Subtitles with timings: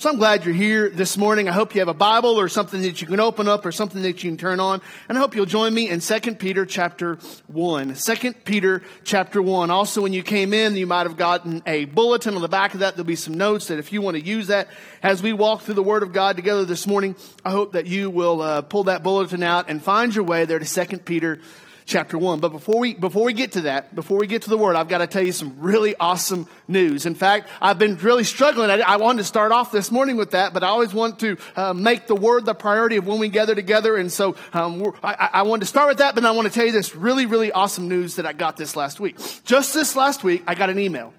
[0.00, 1.46] So I'm glad you're here this morning.
[1.46, 4.00] I hope you have a Bible or something that you can open up or something
[4.00, 4.80] that you can turn on.
[5.10, 7.16] And I hope you'll join me in 2 Peter chapter
[7.48, 7.94] 1.
[7.96, 9.70] 2 Peter chapter 1.
[9.70, 12.80] Also, when you came in, you might have gotten a bulletin on the back of
[12.80, 12.94] that.
[12.94, 14.68] There'll be some notes that if you want to use that
[15.02, 17.14] as we walk through the Word of God together this morning,
[17.44, 20.58] I hope that you will uh, pull that bulletin out and find your way there
[20.58, 21.40] to 2 Peter
[21.90, 22.40] chapter 1.
[22.40, 24.88] But before we, before we get to that, before we get to the word, I've
[24.88, 27.04] got to tell you some really awesome news.
[27.04, 28.70] In fact, I've been really struggling.
[28.70, 31.36] I, I wanted to start off this morning with that, but I always want to
[31.56, 33.96] uh, make the word the priority of when we gather together.
[33.96, 36.64] And so um, I, I wanted to start with that, but I want to tell
[36.64, 39.18] you this really, really awesome news that I got this last week.
[39.44, 41.12] Just this last week, I got an email.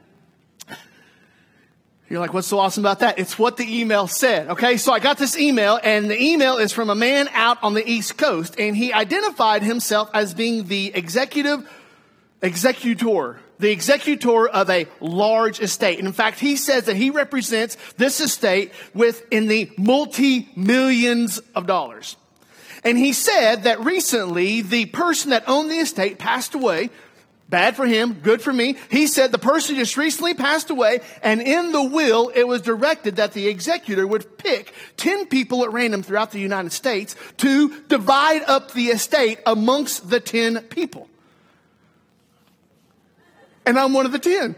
[2.12, 3.20] You're like, what's so awesome about that?
[3.20, 4.50] It's what the email said.
[4.50, 4.76] Okay.
[4.76, 7.90] So I got this email and the email is from a man out on the
[7.90, 11.66] East Coast and he identified himself as being the executive
[12.42, 16.00] executor, the executor of a large estate.
[16.00, 21.38] And in fact, he says that he represents this estate with in the multi millions
[21.56, 22.18] of dollars.
[22.84, 26.90] And he said that recently the person that owned the estate passed away
[27.52, 28.78] Bad for him, good for me.
[28.90, 33.18] He said the person just recently passed away, and in the will, it was directed
[33.18, 38.44] that the executor would pick 10 people at random throughout the United States to divide
[38.44, 41.10] up the estate amongst the 10 people.
[43.66, 44.56] And I'm one of the 10.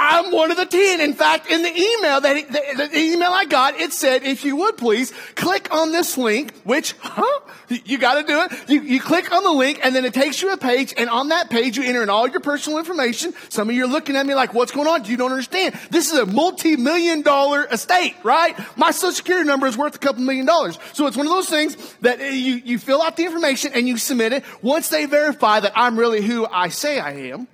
[0.00, 1.00] I'm one of the 10.
[1.00, 4.54] In fact, in the email that, the, the, email I got, it said, if you
[4.54, 7.40] would please click on this link, which, huh?
[7.68, 8.68] You gotta do it.
[8.70, 11.30] You, you click on the link and then it takes you a page and on
[11.30, 13.34] that page you enter in all your personal information.
[13.48, 15.04] Some of you are looking at me like, what's going on?
[15.04, 15.74] You don't understand.
[15.90, 18.56] This is a multi-million dollar estate, right?
[18.78, 20.78] My social security number is worth a couple million dollars.
[20.92, 23.88] So it's one of those things that uh, you, you fill out the information and
[23.88, 24.44] you submit it.
[24.62, 27.48] Once they verify that I'm really who I say I am,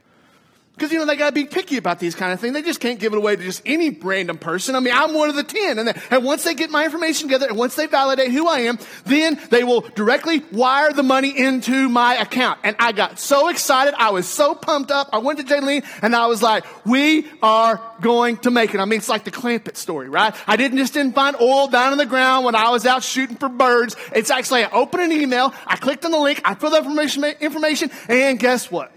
[0.76, 2.52] because, you know, they got to be picky about these kind of things.
[2.52, 4.74] They just can't give it away to just any random person.
[4.74, 5.78] I mean, I'm one of the 10.
[5.78, 8.80] And, and once they get my information together and once they validate who I am,
[9.04, 12.58] then they will directly wire the money into my account.
[12.64, 13.94] And I got so excited.
[13.96, 15.10] I was so pumped up.
[15.12, 18.80] I went to Jaylene and I was like, we are going to make it.
[18.80, 20.34] I mean, it's like the Clampett story, right?
[20.44, 23.36] I didn't just didn't find oil down in the ground when I was out shooting
[23.36, 23.94] for birds.
[24.12, 25.54] It's actually, I opened an email.
[25.68, 26.40] I clicked on the link.
[26.44, 28.90] I filled out information, information and guess what?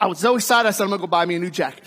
[0.00, 0.68] I was so excited.
[0.68, 1.84] I said, I'm going to go buy me a new jacket.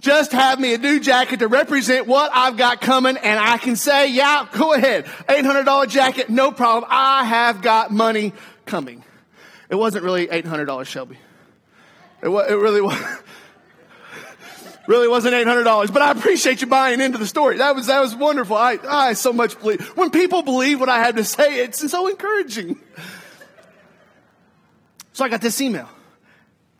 [0.00, 3.16] Just have me a new jacket to represent what I've got coming.
[3.16, 5.06] And I can say, yeah, go ahead.
[5.06, 6.90] $800 jacket, no problem.
[6.90, 8.34] I have got money
[8.66, 9.02] coming.
[9.70, 11.18] It wasn't really $800, Shelby.
[12.22, 13.02] It, it really was.
[14.86, 17.58] really wasn't $800, but I appreciate you buying into the story.
[17.58, 18.56] That was, that was wonderful.
[18.56, 19.80] I, I so much believe.
[19.96, 22.78] When people believe what I have to say, it's so encouraging.
[25.14, 25.88] So I got this email.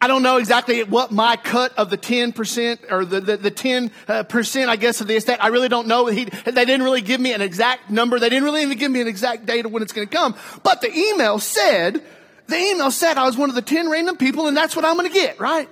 [0.01, 3.91] I don't know exactly what my cut of the 10% or the, the, the 10%,
[4.07, 5.39] uh, I guess, of the estate.
[5.41, 6.07] I really don't know.
[6.07, 8.19] He, they didn't really give me an exact number.
[8.19, 10.35] They didn't really even give me an exact date of when it's going to come.
[10.63, 12.03] But the email said,
[12.49, 14.97] the email said I was one of the 10 random people and that's what I'm
[14.97, 15.69] going to get, right?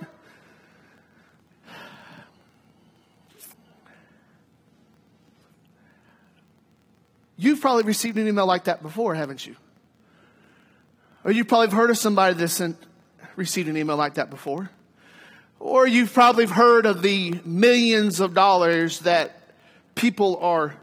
[7.37, 9.57] You've probably received an email like that before, haven't you?
[11.25, 12.79] Or you probably have heard of somebody that sent
[13.37, 14.71] received an email like that before.
[15.59, 19.51] Or you've probably heard of the millions of dollars that
[19.95, 20.75] people are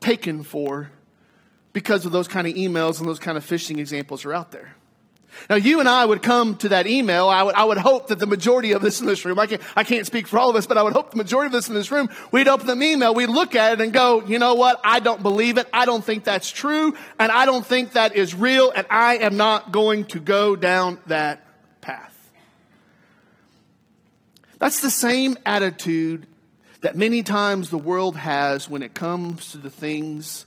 [0.00, 0.90] taken for
[1.72, 4.74] because of those kind of emails and those kind of phishing examples are out there.
[5.48, 7.28] Now, you and I would come to that email.
[7.28, 9.62] I would, I would hope that the majority of us in this room, I can't,
[9.74, 11.68] I can't speak for all of us, but I would hope the majority of us
[11.68, 14.54] in this room, we'd open the email, we'd look at it and go, you know
[14.54, 14.80] what?
[14.84, 15.68] I don't believe it.
[15.72, 16.94] I don't think that's true.
[17.18, 18.70] And I don't think that is real.
[18.70, 21.46] And I am not going to go down that
[24.62, 26.24] That's the same attitude
[26.82, 30.46] that many times the world has when it comes to the things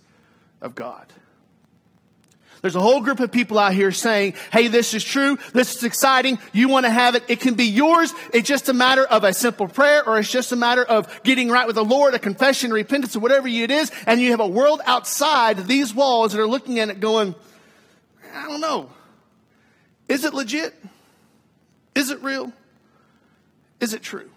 [0.61, 1.05] of God.
[2.61, 5.37] There's a whole group of people out here saying, hey, this is true.
[5.51, 6.39] This is exciting.
[6.53, 7.25] You want to have it.
[7.27, 8.13] It can be yours.
[8.31, 11.49] It's just a matter of a simple prayer or it's just a matter of getting
[11.49, 13.91] right with the Lord, a confession, repentance, or whatever it is.
[14.07, 17.35] And you have a world outside these walls that are looking at it going,
[18.33, 18.89] I don't know.
[20.07, 20.73] Is it legit?
[21.95, 22.53] Is it real?
[23.85, 24.31] Is it true?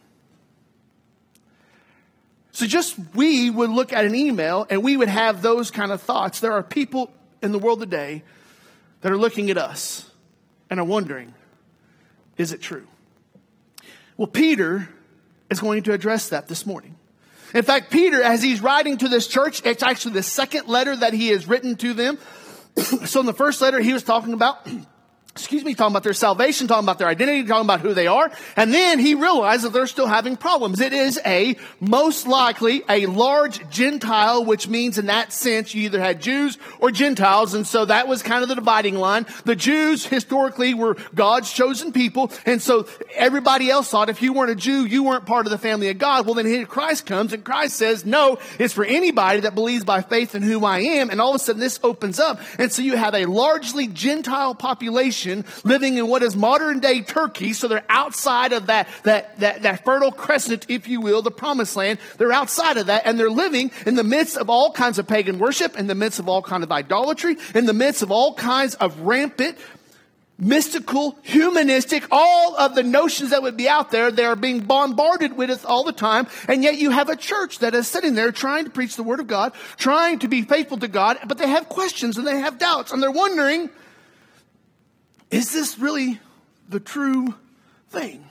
[2.52, 6.02] So just we would look at an email and we would have those kind of
[6.02, 6.40] thoughts.
[6.40, 7.10] There are people
[7.40, 8.24] in the world today
[9.00, 10.10] that are looking at us
[10.68, 11.32] and are wondering,
[12.36, 12.86] is it true?
[14.18, 14.90] Well, Peter
[15.48, 16.96] is going to address that this morning.
[17.54, 21.14] In fact, Peter, as he's writing to this church, it's actually the second letter that
[21.14, 22.18] he has written to them.
[23.06, 24.68] so in the first letter, he was talking about
[25.40, 28.30] excuse me, talking about their salvation, talking about their identity, talking about who they are.
[28.56, 30.80] And then he realized that they're still having problems.
[30.80, 36.00] It is a most likely a large Gentile, which means in that sense you either
[36.00, 37.54] had Jews or Gentiles.
[37.54, 39.26] And so that was kind of the dividing line.
[39.44, 42.32] The Jews historically were God's chosen people.
[42.44, 45.58] And so everybody else thought if you weren't a Jew, you weren't part of the
[45.58, 46.26] family of God.
[46.26, 50.02] Well, then here Christ comes and Christ says, no, it's for anybody that believes by
[50.02, 51.10] faith in who I am.
[51.10, 52.40] And all of a sudden this opens up.
[52.58, 55.27] And so you have a largely Gentile population
[55.64, 57.52] living in what is modern day Turkey.
[57.52, 61.76] So they're outside of that, that, that, that fertile crescent, if you will, the promised
[61.76, 61.98] land.
[62.16, 65.38] They're outside of that and they're living in the midst of all kinds of pagan
[65.38, 68.74] worship, in the midst of all kinds of idolatry, in the midst of all kinds
[68.76, 69.58] of rampant
[70.38, 75.36] mystical, humanistic, all of the notions that would be out there, they are being bombarded
[75.36, 76.28] with it all the time.
[76.46, 79.20] And yet you have a church that is sitting there trying to preach the word
[79.20, 82.58] of God, trying to be faithful to God, but they have questions and they have
[82.58, 83.68] doubts and they're wondering,
[85.30, 86.20] is this really
[86.68, 87.34] the true
[87.90, 88.24] thing?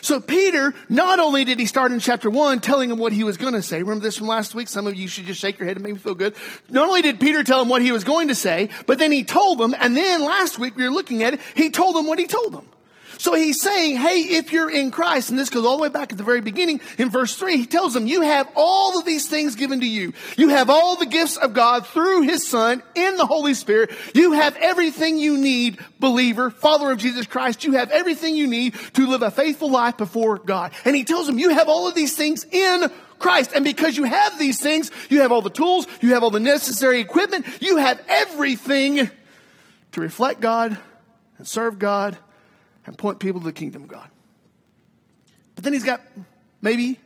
[0.00, 3.36] So Peter, not only did he start in chapter one telling him what he was
[3.36, 4.68] going to say, remember this from last week?
[4.68, 6.34] Some of you should just shake your head and make me feel good.
[6.68, 9.22] Not only did Peter tell him what he was going to say, but then he
[9.24, 12.18] told them, and then last week we were looking at it, he told them what
[12.18, 12.68] he told them.
[13.18, 16.12] So he's saying, hey, if you're in Christ, and this goes all the way back
[16.12, 19.28] at the very beginning in verse 3, he tells them, you have all of these
[19.28, 20.12] things given to you.
[20.36, 23.90] You have all the gifts of God through his Son in the Holy Spirit.
[24.14, 27.64] You have everything you need, believer, follower of Jesus Christ.
[27.64, 30.72] You have everything you need to live a faithful life before God.
[30.84, 32.88] And he tells them, you have all of these things in
[33.18, 33.50] Christ.
[33.52, 36.38] And because you have these things, you have all the tools, you have all the
[36.38, 39.10] necessary equipment, you have everything
[39.90, 40.78] to reflect God
[41.38, 42.16] and serve God
[42.88, 44.08] and point people to the kingdom of God.
[45.54, 46.00] But then he's got
[46.60, 46.98] maybe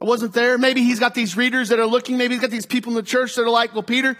[0.00, 0.56] I wasn't there.
[0.56, 2.16] Maybe he's got these readers that are looking.
[2.16, 4.16] Maybe he's got these people in the church that are like, well, Peter,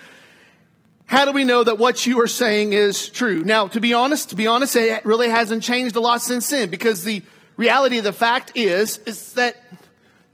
[1.06, 3.42] how do we know that what you are saying is true?
[3.42, 6.68] Now, to be honest, to be honest, it really hasn't changed a lot since then
[6.68, 7.22] because the
[7.56, 9.56] reality of the fact is, is that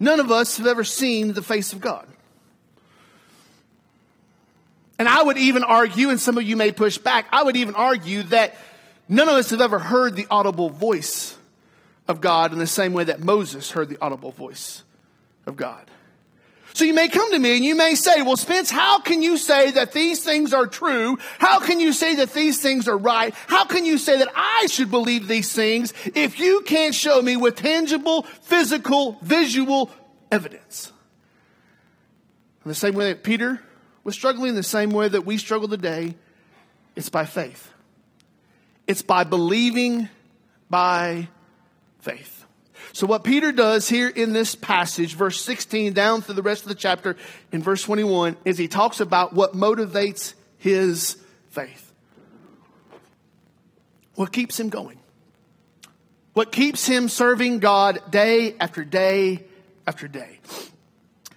[0.01, 2.07] none of us have ever seen the face of God.
[4.99, 7.75] And I would even argue, and some of you may push back, I would even
[7.75, 8.57] argue that
[9.09, 11.37] None of us have ever heard the audible voice
[12.09, 14.83] of God in the same way that Moses heard the audible voice
[15.47, 15.91] of God.
[16.75, 19.39] So you may come to me and you may say, well, Spence, how can you
[19.39, 21.17] say that these things are true?
[21.39, 23.33] How can you say that these things are right?
[23.47, 27.37] How can you say that I should believe these things if you can't show me
[27.39, 29.91] with tangible, physical, visual
[30.31, 30.93] evidence?
[32.67, 33.59] In the same way that Peter
[34.05, 36.15] was struggling, the same way that we struggle today,
[36.95, 37.73] it's by faith.
[38.87, 40.09] It's by believing
[40.71, 41.29] by
[42.01, 42.45] faith.
[42.93, 46.69] So what Peter does here in this passage, verse 16 down through the rest of
[46.69, 47.17] the chapter
[47.53, 51.17] in verse 21, is he talks about what motivates his
[51.51, 51.93] faith.
[54.15, 54.99] What keeps him going?
[56.33, 59.45] What keeps him serving God day after day
[59.87, 60.39] after day?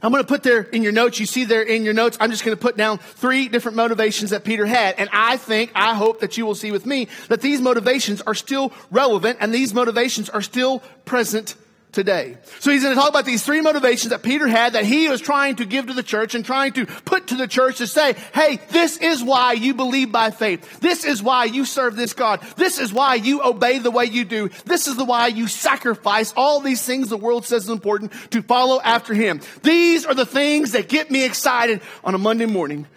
[0.01, 2.31] I'm going to put there in your notes, you see there in your notes, I'm
[2.31, 4.96] just going to put down three different motivations that Peter had.
[4.98, 8.36] And I think, I hope that you will see with me that these motivations are
[8.36, 11.56] still relevant and these motivations are still present
[11.91, 12.38] today.
[12.59, 15.21] So he's going to talk about these three motivations that Peter had that he was
[15.21, 18.13] trying to give to the church and trying to put to the church to say,
[18.33, 20.80] hey, this is why you believe by faith.
[20.80, 22.41] This is why you serve this God.
[22.57, 24.50] This is why you obey the way you do.
[24.65, 28.42] This is the why you sacrifice all these things the world says is important to
[28.42, 29.42] follow after him.
[29.63, 32.88] These are the things that get me excited on a Monday morning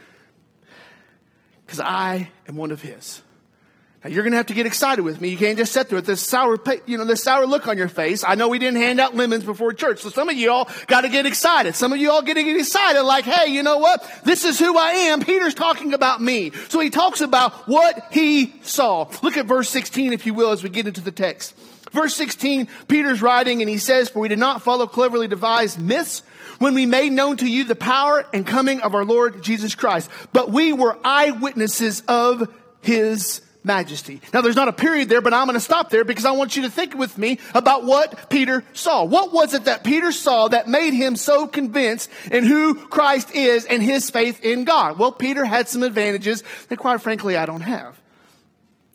[1.64, 3.22] because I am one of his.
[4.04, 5.28] Now you're going to have to get excited with me.
[5.28, 7.88] You can't just sit there with this sour, you know, this sour look on your
[7.88, 8.24] face.
[8.26, 11.02] I know we didn't hand out lemons before church, so some of you all got
[11.02, 11.76] to get excited.
[11.76, 14.04] Some of you all getting excited, like, hey, you know what?
[14.24, 15.20] This is who I am.
[15.20, 16.50] Peter's talking about me.
[16.68, 19.08] So he talks about what he saw.
[19.22, 21.54] Look at verse 16, if you will, as we get into the text.
[21.92, 26.22] Verse 16, Peter's writing and he says, For we did not follow cleverly devised myths
[26.58, 30.10] when we made known to you the power and coming of our Lord Jesus Christ,
[30.32, 32.48] but we were eyewitnesses of
[32.80, 34.20] his majesty.
[34.32, 36.56] Now there's not a period there, but I'm going to stop there because I want
[36.56, 39.04] you to think with me about what Peter saw.
[39.04, 43.64] What was it that Peter saw that made him so convinced in who Christ is
[43.64, 44.98] and his faith in God?
[44.98, 47.98] Well, Peter had some advantages that quite frankly I don't have.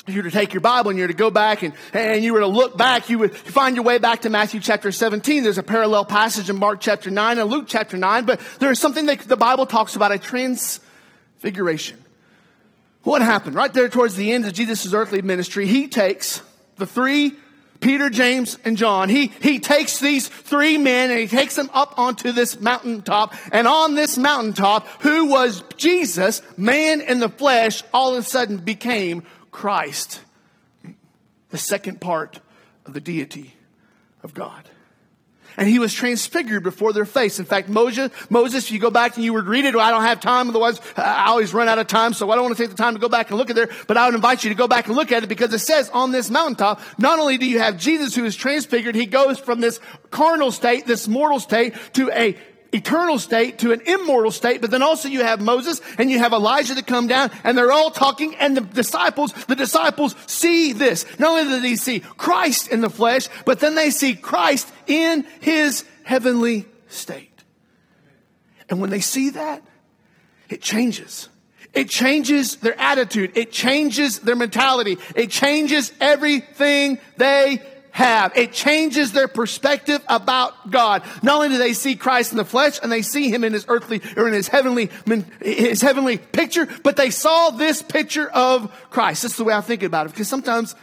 [0.07, 2.23] If you were to take your Bible and you were to go back and, and
[2.23, 5.43] you were to look back, you would find your way back to Matthew chapter 17.
[5.43, 8.79] There's a parallel passage in Mark chapter 9 and Luke chapter 9, but there is
[8.79, 12.01] something that the Bible talks about, a transfiguration.
[13.07, 13.55] What happened?
[13.55, 16.41] Right there towards the end of Jesus' earthly ministry, he takes
[16.75, 17.37] the three
[17.79, 19.07] Peter, James, and John.
[19.07, 23.33] He, he takes these three men and he takes them up onto this mountaintop.
[23.53, 28.57] And on this mountaintop, who was Jesus, man in the flesh, all of a sudden
[28.57, 30.19] became Christ
[31.49, 32.41] the second part
[32.85, 33.53] of the deity
[34.21, 34.66] of God
[35.57, 37.39] and he was transfigured before their face.
[37.39, 40.03] In fact, Moses, Moses, if you go back and you would read it, I don't
[40.03, 42.69] have time, otherwise I always run out of time, so I don't want to take
[42.69, 44.55] the time to go back and look at there, but I would invite you to
[44.55, 47.45] go back and look at it because it says on this mountaintop, not only do
[47.45, 49.79] you have Jesus who is transfigured, he goes from this
[50.11, 52.37] carnal state, this mortal state, to a
[52.71, 56.33] eternal state to an immortal state, but then also you have Moses and you have
[56.33, 61.05] Elijah to come down and they're all talking and the disciples, the disciples see this.
[61.19, 65.25] Not only do they see Christ in the flesh, but then they see Christ in
[65.41, 67.43] his heavenly state.
[68.69, 69.63] And when they see that,
[70.49, 71.29] it changes.
[71.73, 73.37] It changes their attitude.
[73.37, 74.97] It changes their mentality.
[75.15, 77.61] It changes everything they
[77.97, 78.37] have.
[78.37, 81.01] It changes their perspective about God.
[81.23, 83.65] Not only do they see Christ in the flesh and they see him in his
[83.67, 84.91] earthly or in his heavenly,
[85.41, 89.23] his heavenly picture, but they saw this picture of Christ.
[89.23, 90.75] That's the way I think about it because sometimes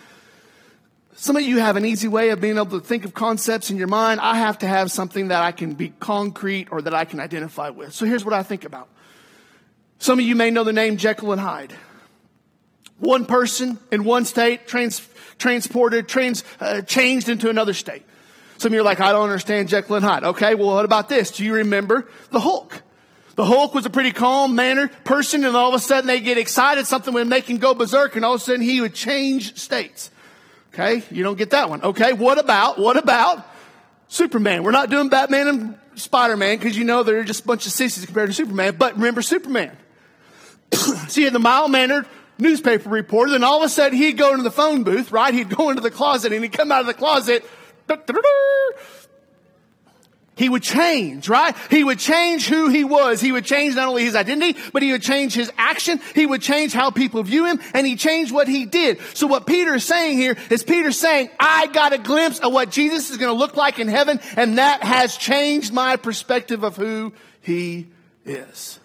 [1.15, 3.77] some of you have an easy way of being able to think of concepts in
[3.77, 4.19] your mind.
[4.21, 7.71] I have to have something that I can be concrete or that I can identify
[7.71, 7.95] with.
[7.95, 8.89] So here's what I think about.
[10.01, 11.73] Some of you may know the name Jekyll and Hyde.
[12.99, 18.03] One person in one state, trans- transported, trans, uh, changed into another state.
[18.59, 20.25] Some of you are like, I don't understand Jekyll and Hyde.
[20.25, 21.33] Okay, well, what about this?
[21.33, 22.83] Do you remember the Hulk?
[23.37, 26.39] The Hulk was a pretty calm mannered person, and all of a sudden they get
[26.39, 29.59] excited, something would make him go berserk, and all of a sudden he would change
[29.59, 30.11] states.
[30.73, 31.83] Okay, you don't get that one.
[31.83, 33.47] Okay, what about, what about
[34.09, 34.63] Superman?
[34.63, 37.73] We're not doing Batman and Spider Man because you know they're just a bunch of
[37.73, 39.77] sissies compared to Superman, but remember Superman.
[41.09, 42.07] See, the mild mannered
[42.39, 45.33] newspaper reporter, then all of a sudden he'd go into the phone booth, right?
[45.35, 47.45] He'd go into the closet and he'd come out of the closet.
[50.37, 51.55] He would change, right?
[51.71, 53.21] He would change who he was.
[53.21, 56.01] He would change not only his identity, but he would change his action.
[56.15, 58.99] He would change how people view him and he changed what he did.
[59.15, 62.71] So what Peter is saying here is Peter saying, I got a glimpse of what
[62.71, 66.77] Jesus is going to look like in heaven and that has changed my perspective of
[66.77, 67.87] who he
[68.25, 68.81] is.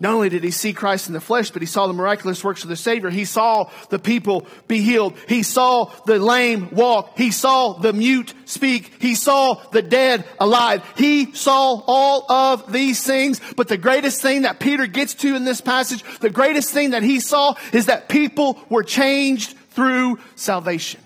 [0.00, 2.62] Not only did he see Christ in the flesh, but he saw the miraculous works
[2.62, 3.10] of the Savior.
[3.10, 5.14] He saw the people be healed.
[5.26, 7.18] He saw the lame walk.
[7.18, 8.92] He saw the mute speak.
[9.00, 10.84] He saw the dead alive.
[10.96, 13.40] He saw all of these things.
[13.56, 17.02] But the greatest thing that Peter gets to in this passage, the greatest thing that
[17.02, 21.00] he saw is that people were changed through salvation.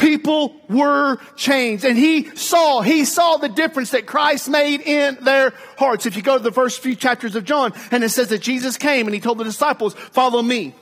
[0.00, 5.52] People were changed and he saw, he saw the difference that Christ made in their
[5.76, 6.06] hearts.
[6.06, 8.78] If you go to the first few chapters of John and it says that Jesus
[8.78, 10.74] came and he told the disciples, follow me.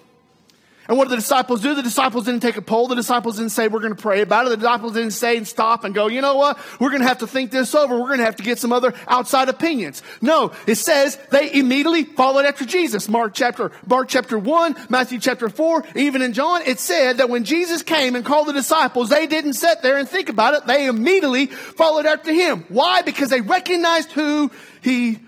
[0.88, 1.75] And what did the disciples do?
[1.75, 2.88] The disciples didn't take a poll.
[2.88, 4.49] The disciples didn't say, we're going to pray about it.
[4.49, 6.59] The disciples didn't say and stop and go, you know what?
[6.80, 7.95] We're going to have to think this over.
[7.95, 10.02] We're going to have to get some other outside opinions.
[10.23, 13.07] No, it says they immediately followed after Jesus.
[13.07, 17.45] Mark chapter, Mark chapter 1, Matthew chapter 4, even in John, it said that when
[17.45, 20.66] Jesus came and called the disciples, they didn't sit there and think about it.
[20.66, 22.64] They immediately followed after him.
[22.68, 23.02] Why?
[23.02, 25.18] Because they recognized who he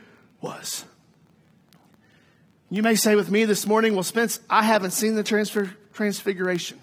[0.40, 0.87] was.
[2.73, 6.81] You may say with me this morning, well, Spence, I haven't seen the transfer, transfiguration.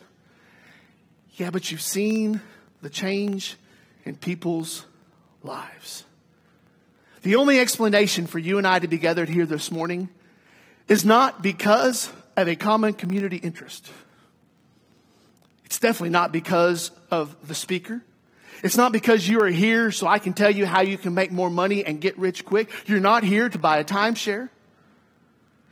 [1.36, 2.42] Yeah, but you've seen
[2.82, 3.56] the change
[4.04, 4.86] in people's
[5.44, 6.04] lives.
[7.22, 10.10] The only explanation for you and I to be gathered here this morning
[10.90, 13.90] is not because of a common community interest.
[15.64, 18.02] It's definitely not because of the speaker.
[18.62, 21.32] It's not because you are here so I can tell you how you can make
[21.32, 22.70] more money and get rich quick.
[22.88, 24.50] You're not here to buy a timeshare.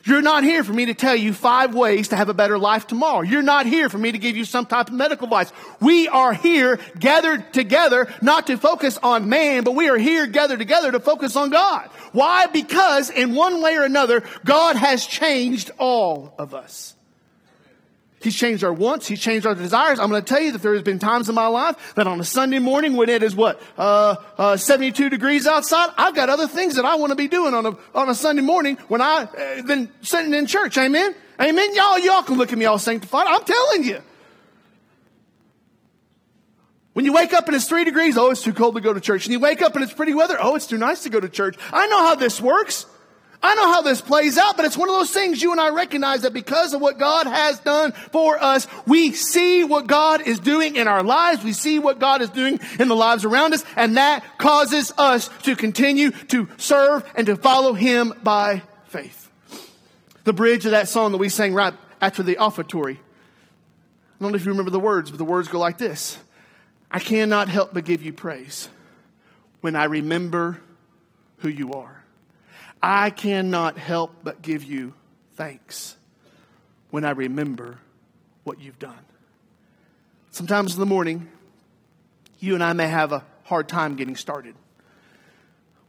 [0.06, 2.86] You're not here for me to tell you five ways to have a better life
[2.86, 3.22] tomorrow.
[3.22, 5.52] You're not here for me to give you some type of medical advice.
[5.82, 10.60] We are here gathered together not to focus on man, but we are here gathered
[10.60, 11.90] together to focus on God.
[12.12, 12.46] Why?
[12.46, 16.95] Because in one way or another, God has changed all of us.
[18.26, 19.08] He's changed our wants.
[19.08, 20.00] He's changed our desires.
[20.00, 22.20] I'm going to tell you that there has been times in my life that on
[22.20, 26.48] a Sunday morning when it is what, uh, uh, 72 degrees outside, I've got other
[26.48, 29.24] things that I want to be doing on a, on a Sunday morning when I,
[29.24, 30.78] uh, been sitting in church.
[30.78, 31.16] Amen?
[31.40, 31.76] Amen?
[31.76, 33.28] Y'all, y'all can look at me all sanctified.
[33.28, 34.02] I'm telling you.
[36.94, 39.02] When you wake up and it's three degrees, oh, it's too cold to go to
[39.02, 39.26] church.
[39.26, 41.30] And you wake up and it's pretty weather, oh, it's too nice to go to
[41.30, 41.58] church.
[41.72, 42.86] I know how this works.
[43.42, 45.70] I know how this plays out, but it's one of those things you and I
[45.70, 50.40] recognize that because of what God has done for us, we see what God is
[50.40, 51.44] doing in our lives.
[51.44, 55.30] We see what God is doing in the lives around us, and that causes us
[55.44, 59.30] to continue to serve and to follow Him by faith.
[60.24, 63.00] The bridge of that song that we sang right after the offertory.
[63.00, 66.18] I don't know if you remember the words, but the words go like this
[66.90, 68.70] I cannot help but give you praise
[69.62, 70.62] when I remember
[71.40, 72.05] who you are.
[72.82, 74.94] I cannot help but give you
[75.36, 75.96] thanks
[76.92, 77.80] when I remember
[78.44, 79.06] what you've done.
[80.32, 81.30] Sometimes in the morning,
[82.40, 84.56] you and I may have a hard time getting started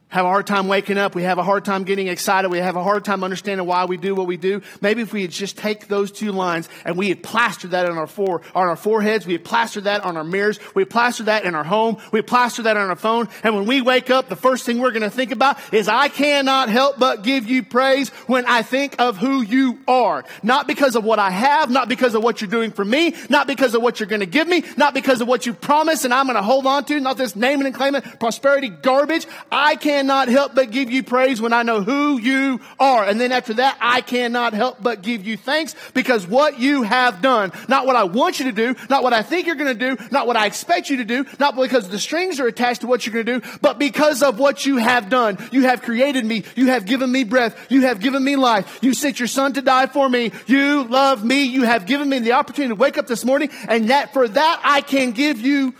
[0.08, 1.16] have a hard time waking up.
[1.16, 2.48] We have a hard time getting excited.
[2.48, 4.62] We have a hard time understanding why we do what we do.
[4.80, 7.98] Maybe if we had just take those two lines and we had plastered that on
[7.98, 11.26] our fore, on our foreheads, we had plastered that on our mirrors, we had plastered
[11.26, 14.08] that in our home, we had plastered that on our phone, and when we wake
[14.08, 17.48] up, the first thing we're going to think about is I cannot help but give
[17.48, 20.24] you praise when I think of who you are.
[20.42, 23.48] Not because of what I have, not because of what you're doing for me, not
[23.48, 26.14] because of what you're going to give me, not because of what you promised and
[26.14, 29.26] I'm going to hold on to, not this naming and claiming prosperity garbage.
[29.50, 33.02] I can cannot help but give you praise when I know who you are.
[33.04, 37.22] And then after that, I cannot help but give you thanks because what you have
[37.22, 39.96] done, not what I want you to do, not what I think you're going to
[39.96, 42.86] do, not what I expect you to do, not because the strings are attached to
[42.86, 45.38] what you're going to do, but because of what you have done.
[45.50, 46.44] You have created me.
[46.56, 47.56] You have given me breath.
[47.70, 48.80] You have given me life.
[48.82, 50.30] You sent your son to die for me.
[50.46, 51.44] You love me.
[51.44, 54.60] You have given me the opportunity to wake up this morning and that for that
[54.62, 55.74] I can give you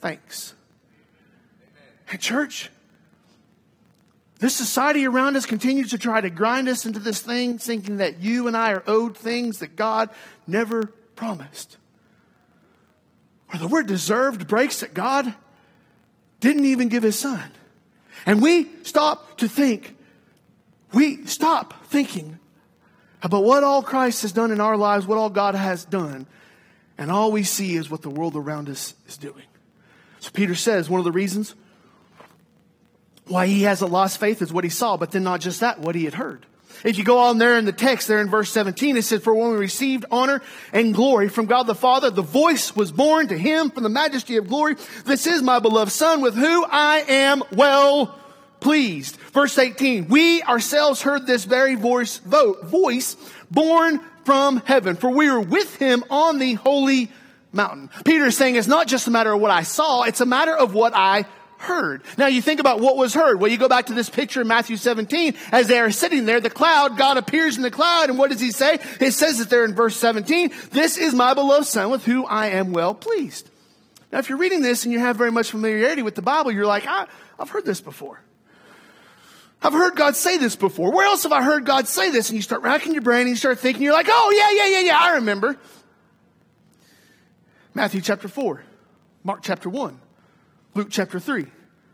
[0.00, 0.54] thanks.
[2.20, 2.70] Church,
[4.42, 8.18] this society around us continues to try to grind us into this thing, thinking that
[8.18, 10.10] you and I are owed things that God
[10.48, 11.76] never promised.
[13.54, 15.32] Or the word deserved breaks that God
[16.40, 17.52] didn't even give his son.
[18.26, 19.96] And we stop to think,
[20.92, 22.40] we stop thinking
[23.22, 26.26] about what all Christ has done in our lives, what all God has done,
[26.98, 29.44] and all we see is what the world around us is doing.
[30.18, 31.54] So Peter says one of the reasons
[33.32, 35.94] why he hasn't lost faith is what he saw, but then not just that, what
[35.94, 36.44] he had heard.
[36.84, 39.34] If you go on there in the text, there in verse 17, it says, For
[39.34, 43.38] when we received honor and glory from God the Father, the voice was borne to
[43.38, 44.76] him from the majesty of glory.
[45.04, 48.18] This is my beloved Son with whom I am well
[48.60, 49.16] pleased.
[49.32, 53.16] Verse 18, we ourselves heard this very voice, vote, voice
[53.50, 57.10] borne from heaven, for we were with him on the holy
[57.52, 57.90] mountain.
[58.04, 60.56] Peter is saying it's not just a matter of what I saw, it's a matter
[60.56, 61.26] of what I
[61.62, 62.02] heard.
[62.18, 63.40] Now you think about what was heard.
[63.40, 65.34] Well, you go back to this picture in Matthew 17.
[65.50, 68.10] As they are sitting there, the cloud, God appears in the cloud.
[68.10, 68.78] And what does he say?
[69.00, 70.52] It says it there in verse 17.
[70.70, 73.48] This is my beloved son with whom I am well pleased.
[74.12, 76.66] Now, if you're reading this and you have very much familiarity with the Bible, you're
[76.66, 77.06] like, I,
[77.38, 78.20] I've heard this before.
[79.62, 80.92] I've heard God say this before.
[80.92, 82.28] Where else have I heard God say this?
[82.28, 84.80] And you start racking your brain and you start thinking, you're like, oh, yeah, yeah,
[84.80, 85.56] yeah, yeah, I remember.
[87.74, 88.62] Matthew chapter 4,
[89.24, 89.98] Mark chapter 1,
[90.74, 91.46] Luke chapter 3.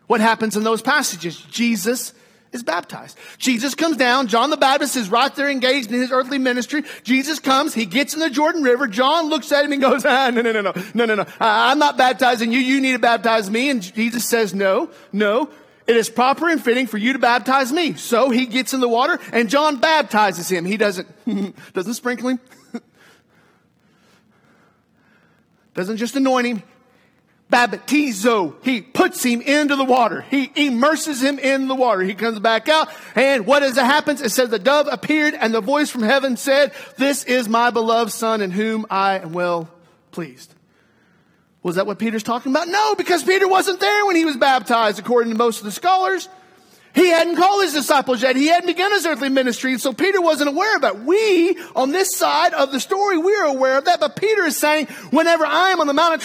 [0.08, 1.40] What happens in those passages?
[1.50, 2.12] Jesus
[2.50, 3.16] is baptized.
[3.36, 4.26] Jesus comes down.
[4.26, 6.82] John the Baptist is right there engaged in his earthly ministry.
[7.04, 7.74] Jesus comes.
[7.74, 8.86] He gets in the Jordan River.
[8.86, 11.26] John looks at him and goes, ah, no, no, no, no, no, no, no.
[11.38, 12.58] I'm not baptizing you.
[12.58, 13.68] You need to baptize me.
[13.68, 15.50] And Jesus says, no, no.
[15.86, 17.94] It is proper and fitting for you to baptize me.
[17.94, 20.64] So he gets in the water and John baptizes him.
[20.64, 21.06] He doesn't,
[21.74, 22.40] doesn't sprinkle him.
[25.74, 26.62] doesn't just anoint him
[27.50, 28.54] baptizo.
[28.62, 30.20] He puts him into the water.
[30.22, 32.02] He immerses him in the water.
[32.02, 32.88] He comes back out.
[33.14, 34.20] And what is it happens?
[34.20, 38.12] It says the dove appeared and the voice from heaven said, this is my beloved
[38.12, 39.70] son in whom I am well
[40.10, 40.54] pleased.
[41.62, 42.68] Was that what Peter's talking about?
[42.68, 46.28] No, because Peter wasn't there when he was baptized, according to most of the scholars.
[46.98, 48.34] He hadn't called his disciples yet.
[48.34, 49.70] He hadn't begun his earthly ministry.
[49.70, 51.04] And so Peter wasn't aware of that.
[51.04, 54.00] We, on this side of the story, we're aware of that.
[54.00, 56.22] But Peter is saying, whenever I am on the Mount of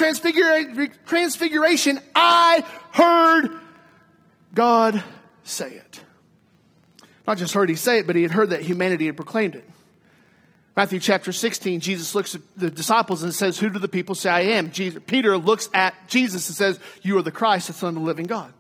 [1.06, 3.52] Transfiguration, I heard
[4.56, 5.04] God
[5.44, 6.02] say it.
[7.28, 9.70] Not just heard he say it, but he had heard that humanity had proclaimed it.
[10.76, 14.32] Matthew chapter 16, Jesus looks at the disciples and says, Who do the people say
[14.32, 14.72] I am?
[14.72, 18.02] Jesus, Peter looks at Jesus and says, You are the Christ, the Son of the
[18.02, 18.52] living God.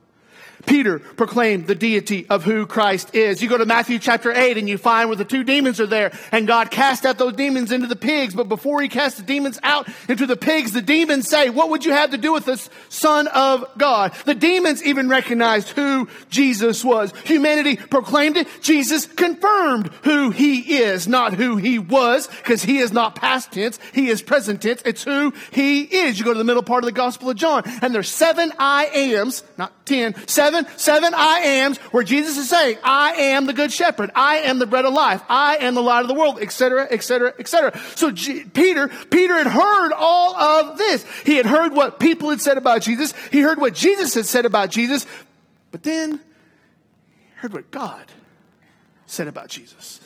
[0.66, 3.42] Peter proclaimed the deity of who Christ is.
[3.42, 6.12] You go to Matthew chapter 8 and you find where the two demons are there
[6.32, 8.34] and God cast out those demons into the pigs.
[8.34, 11.86] But before he cast the demons out into the pigs, the demons say, what would
[11.86, 14.14] you have to do with this son of God?
[14.26, 17.14] The demons even recognized who Jesus was.
[17.26, 18.48] Humanity proclaimed it.
[18.62, 23.80] Jesus confirmed who he is, not who he was, because he is not past tense.
[23.94, 24.82] He is present tense.
[24.86, 26.18] It's who he is.
[26.18, 28.86] You go to the middle part of the gospel of John and there's seven I
[28.86, 33.54] ams, not ten, seven seven, seven I ams where Jesus is saying, I am the
[33.54, 34.12] good shepherd.
[34.16, 35.22] I am the bread of life.
[35.30, 37.80] I am the light of the world, etc., etc., etc.
[37.96, 41.06] So G- Peter, Peter had heard all of this.
[41.26, 43.14] He had heard what people had said about Jesus.
[43.32, 45.06] He heard what Jesus had said about Jesus.
[45.72, 48.06] But then he heard what God
[49.06, 50.00] said about Jesus.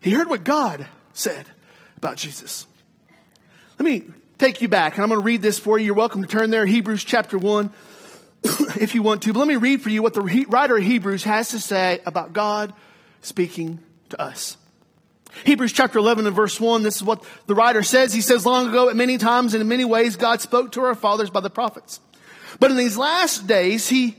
[0.00, 1.46] He heard what God said
[1.96, 2.66] about Jesus.
[3.78, 4.04] Let me
[4.38, 5.86] take you back, and I'm going to read this for you.
[5.86, 7.70] You're welcome to turn there, Hebrews chapter 1.
[8.80, 9.32] if you want to.
[9.32, 12.32] But let me read for you what the writer of Hebrews has to say about
[12.32, 12.72] God
[13.22, 13.80] speaking
[14.10, 14.56] to us.
[15.44, 18.12] Hebrews chapter 11 and verse 1, this is what the writer says.
[18.12, 20.94] He says, long ago, at many times and in many ways, God spoke to our
[20.94, 21.98] fathers by the prophets.
[22.60, 24.16] But in these last days, he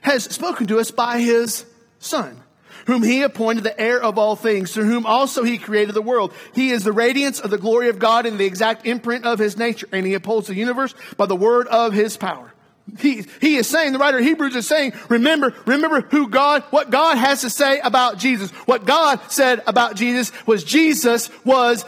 [0.00, 1.64] has spoken to us by his
[2.00, 2.42] son,
[2.86, 6.32] whom he appointed the heir of all things, through whom also he created the world.
[6.54, 9.56] He is the radiance of the glory of God and the exact imprint of his
[9.56, 12.52] nature, and he upholds the universe by the word of his power.
[12.98, 16.90] He, he is saying, the writer of Hebrews is saying, remember, remember who God, what
[16.90, 18.50] God has to say about Jesus.
[18.66, 21.84] What God said about Jesus was Jesus was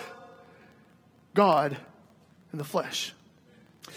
[1.34, 1.76] God
[2.52, 3.14] in the flesh.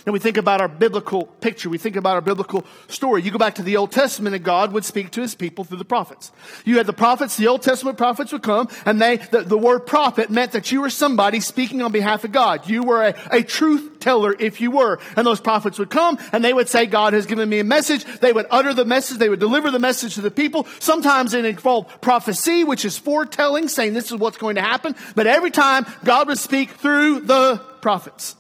[0.06, 1.70] And we think about our biblical picture.
[1.70, 3.22] We think about our biblical story.
[3.22, 5.78] You go back to the Old Testament and God would speak to his people through
[5.78, 6.32] the prophets.
[6.66, 9.86] You had the prophets, the Old Testament prophets would come and they, the, the word
[9.86, 12.68] prophet meant that you were somebody speaking on behalf of God.
[12.68, 15.00] You were a, a truth teller if you were.
[15.16, 18.04] And those prophets would come and they would say, God has given me a message.
[18.04, 19.20] They would utter the message.
[19.20, 20.68] They would deliver the message to the people.
[20.80, 24.96] Sometimes it involved prophecy, which is foretelling, saying this is what's going to happen.
[25.16, 28.36] But every time God would speak through the prophets.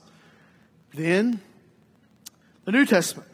[0.94, 1.42] Then
[2.66, 3.30] the New Testament.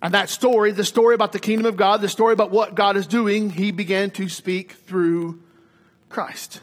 [0.00, 2.96] And that story, the story about the kingdom of God, the story about what God
[2.96, 5.42] is doing, he began to speak through
[6.08, 6.60] Christ.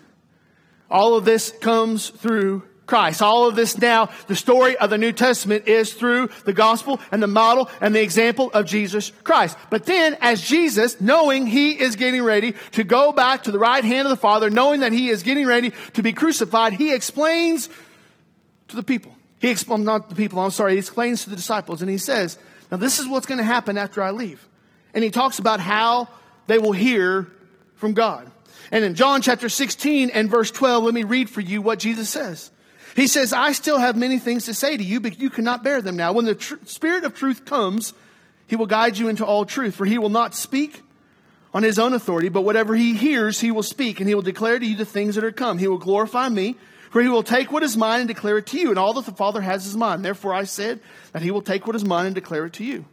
[0.90, 3.22] All of this comes through Christ.
[3.22, 7.22] All of this now, the story of the New Testament is through the gospel and
[7.22, 9.58] the model and the example of Jesus Christ.
[9.70, 13.84] But then, as Jesus, knowing he is getting ready to go back to the right
[13.84, 17.70] hand of the Father, knowing that he is getting ready to be crucified, he explains
[18.68, 19.15] to the people
[19.46, 22.00] he explains, um, not the people, I'm sorry, he explains to the disciples and he
[22.00, 22.40] says,
[22.72, 24.46] Now this is what's going to happen after I leave.
[24.94, 26.08] And he talks about how
[26.48, 27.28] they will hear
[27.76, 28.32] from God.
[28.72, 32.10] And in John chapter 16 and verse 12, let me read for you what Jesus
[32.10, 32.50] says.
[32.96, 35.80] He says, I still have many things to say to you, but you cannot bear
[35.80, 36.14] them now.
[36.14, 37.94] When the tr- Spirit of truth comes,
[38.48, 40.82] he will guide you into all truth, for he will not speak
[41.54, 44.58] on his own authority, but whatever he hears, he will speak, and he will declare
[44.58, 45.60] to you the things that are come.
[45.60, 46.56] He will glorify me
[46.92, 49.06] for he will take what is mine and declare it to you, and all that
[49.06, 50.02] the Father has is mine.
[50.02, 50.80] Therefore I said
[51.12, 52.86] that he will take what is mine and declare it to you.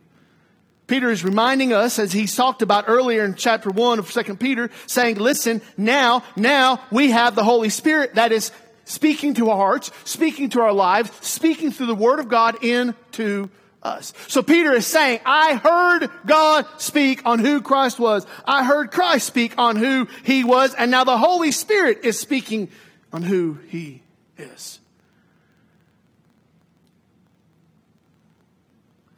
[0.87, 4.71] Peter is reminding us, as he's talked about earlier in chapter 1 of 2 Peter,
[4.87, 8.51] saying, listen, now, now we have the Holy Spirit that is
[8.85, 13.49] speaking to our hearts, speaking to our lives, speaking through the Word of God into
[13.83, 14.13] us.
[14.29, 18.27] So Peter is saying, I heard God speak on who Christ was.
[18.45, 20.75] I heard Christ speak on who he was.
[20.75, 22.69] And now the Holy Spirit is speaking
[23.13, 24.03] on who He
[24.37, 24.81] is.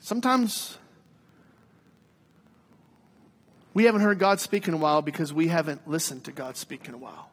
[0.01, 0.77] Sometimes
[3.73, 6.89] we haven't heard God speak in a while because we haven't listened to God speak
[6.89, 7.31] in a while.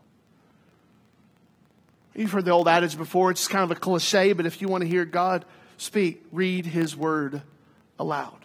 [2.15, 4.81] You've heard the old adage before, it's kind of a cliche, but if you want
[4.81, 5.45] to hear God
[5.77, 7.41] speak, read His Word
[7.97, 8.40] aloud.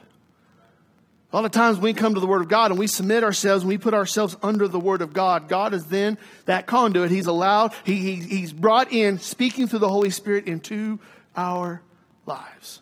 [1.32, 3.64] A lot of times we come to the Word of God and we submit ourselves
[3.64, 5.48] and we put ourselves under the Word of God.
[5.48, 7.10] God is then that conduit.
[7.10, 11.00] He's allowed, he, he, He's brought in, speaking through the Holy Spirit into
[11.36, 11.82] our
[12.26, 12.80] lives.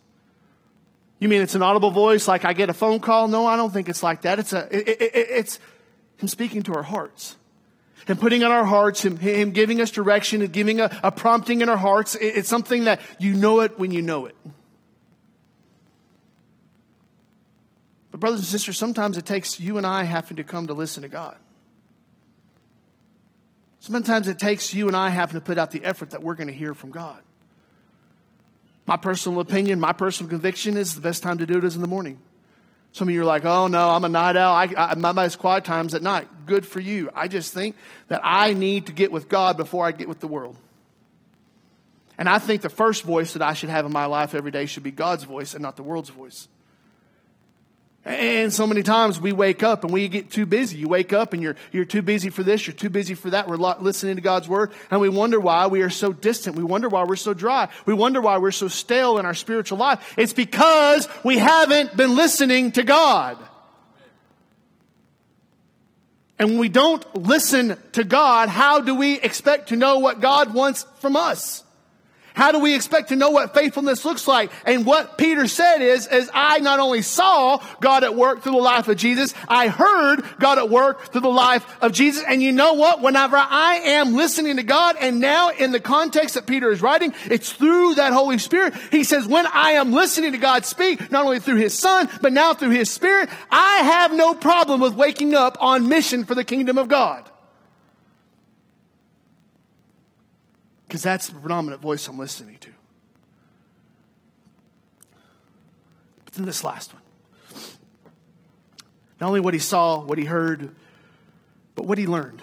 [1.19, 3.29] You mean it's an audible voice like I get a phone call?
[3.29, 4.39] No, I don't think it's like that.
[4.39, 5.59] It's, a, it, it, it's
[6.19, 7.37] Him speaking to our hearts.
[8.07, 11.63] And putting in our hearts, him, him giving us direction and giving a, a prompting
[11.63, 12.15] in our hearts.
[12.15, 14.37] It, it's something that you know it when you know it.
[18.15, 21.03] But, brothers and sisters, sometimes it takes you and I having to come to listen
[21.03, 21.37] to God.
[23.81, 26.47] Sometimes it takes you and I having to put out the effort that we're going
[26.47, 27.21] to hear from God.
[28.87, 31.81] My personal opinion, my personal conviction is the best time to do it is in
[31.81, 32.21] the morning.
[32.93, 34.55] Some of you are like, oh no, I'm a night owl.
[34.55, 36.29] I, I, my most quiet time's at night.
[36.47, 37.11] Good for you.
[37.17, 37.75] I just think
[38.07, 40.57] that I need to get with God before I get with the world.
[42.17, 44.67] And I think the first voice that I should have in my life every day
[44.67, 46.47] should be God's voice and not the world's voice.
[48.07, 50.77] And so many times we wake up and we get too busy.
[50.77, 53.49] You wake up and you're, you're too busy for this, you're too busy for that.
[53.49, 56.55] We're listening to God's word and we wonder why we are so distant.
[56.55, 57.69] We wonder why we're so dry.
[57.87, 60.15] We wonder why we're so stale in our spiritual life.
[60.19, 63.39] It's because we haven't been listening to God.
[66.39, 70.53] And when we don't listen to God, how do we expect to know what God
[70.53, 71.64] wants from us?
[72.35, 74.51] How do we expect to know what faithfulness looks like?
[74.67, 78.59] And what Peter said is, is I not only saw God at work through the
[78.59, 82.25] life of Jesus, I heard God at work through the life of Jesus.
[82.27, 83.01] And you know what?
[83.01, 87.15] Whenever I am listening to God, and now in the context that Peter is writing,
[87.27, 88.75] it's through that Holy Spirit.
[88.91, 92.33] He says, when I am listening to God speak, not only through His Son, but
[92.33, 96.43] now through His Spirit, I have no problem with waking up on mission for the
[96.43, 97.31] kingdom of God.
[100.95, 102.71] Because that's the predominant voice I'm listening to.
[106.25, 107.03] But then this last one.
[109.21, 110.73] Not only what he saw, what he heard,
[111.75, 112.43] but what he learned.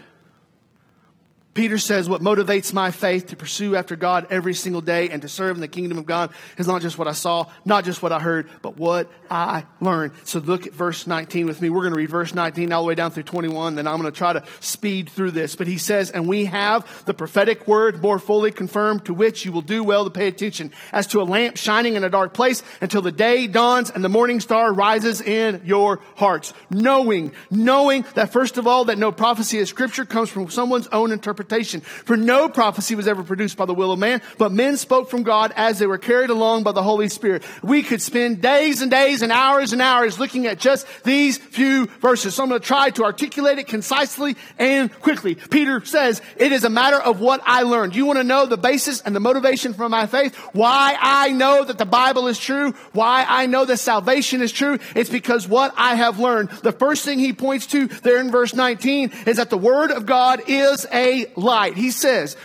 [1.54, 5.28] Peter says, What motivates my faith to pursue after God every single day and to
[5.28, 8.14] serve in the kingdom of God is not just what I saw, not just what
[8.14, 10.14] I heard, but what I learned.
[10.24, 11.70] So look at verse 19 with me.
[11.70, 14.12] We're going to read verse 19 all the way down through 21, then I'm going
[14.12, 15.58] to try to speed through this.
[15.58, 19.52] But he says, And we have the prophetic word more fully confirmed, to which you
[19.52, 22.64] will do well to pay attention, as to a lamp shining in a dark place
[22.80, 26.54] until the day dawns and the morning star rises in your hearts.
[26.70, 31.12] Knowing, knowing that first of all, that no prophecy of scripture comes from someone's own
[31.12, 31.82] interpretation interpretation.
[31.82, 35.24] For no prophecy was ever produced by the will of man, but men spoke from
[35.24, 37.44] God as they were carried along by the Holy Spirit.
[37.64, 41.88] We could spend days and days and hours and hours looking at just these few
[42.00, 42.36] verses.
[42.36, 45.36] So I'm going to try to articulate it concisely and quickly.
[45.36, 47.96] Peter says, it is a matter of what I learned.
[47.96, 50.36] You want to know the basis and the motivation for my faith?
[50.54, 52.74] Why I know that the Bible is true?
[52.94, 54.78] Why I know that salvation is true?
[54.96, 56.50] It's because what I have learned.
[56.50, 60.06] The first thing he points to there in verse 19 is that the Word of
[60.06, 61.76] God is a light.
[61.76, 62.38] He says,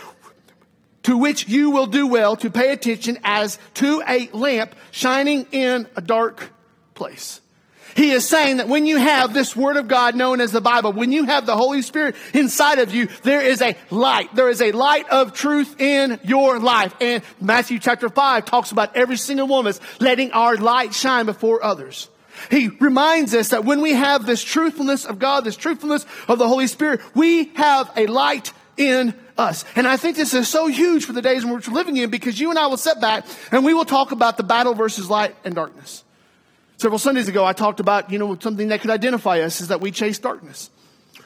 [1.03, 5.87] to which you will do well to pay attention as to a lamp shining in
[5.95, 6.51] a dark
[6.95, 7.39] place.
[7.95, 10.93] He is saying that when you have this Word of God known as the Bible,
[10.93, 14.35] when you have the Holy Spirit inside of you, there is a light.
[14.35, 16.93] There is a light of truth in your life.
[17.01, 21.25] And Matthew chapter 5 talks about every single one of us letting our light shine
[21.25, 22.07] before others.
[22.51, 26.47] He reminds us that when we have this truthfulness of God, this truthfulness of the
[26.47, 29.65] Holy Spirit, we have a light in us.
[29.75, 32.09] And I think this is so huge for the days in which we're living in
[32.09, 35.09] because you and I will sit back and we will talk about the battle versus
[35.09, 36.03] light and darkness.
[36.77, 39.81] Several Sundays ago, I talked about, you know, something that could identify us is that
[39.81, 40.69] we chase darkness.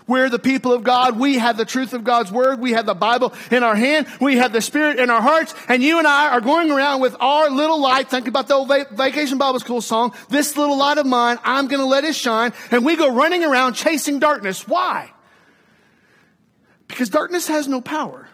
[0.08, 1.20] We're the people of God.
[1.20, 2.60] We have the truth of God's word.
[2.60, 4.08] We have the Bible in our hand.
[4.20, 5.54] We have the Spirit in our hearts.
[5.68, 8.10] And you and I are going around with our little light.
[8.10, 10.14] Think about the old Vacation Bible School song.
[10.30, 12.52] This little light of mine, I'm going to let it shine.
[12.72, 14.68] And we go running around chasing darkness.
[14.68, 15.12] Why?
[16.92, 18.28] Because darkness has no power.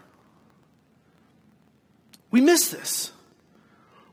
[2.32, 3.12] We miss this.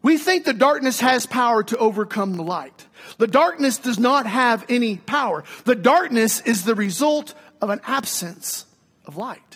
[0.02, 2.86] We think the darkness has power to overcome the light.
[3.16, 5.44] The darkness does not have any power.
[5.64, 8.66] The darkness is the result of an absence
[9.06, 9.53] of light.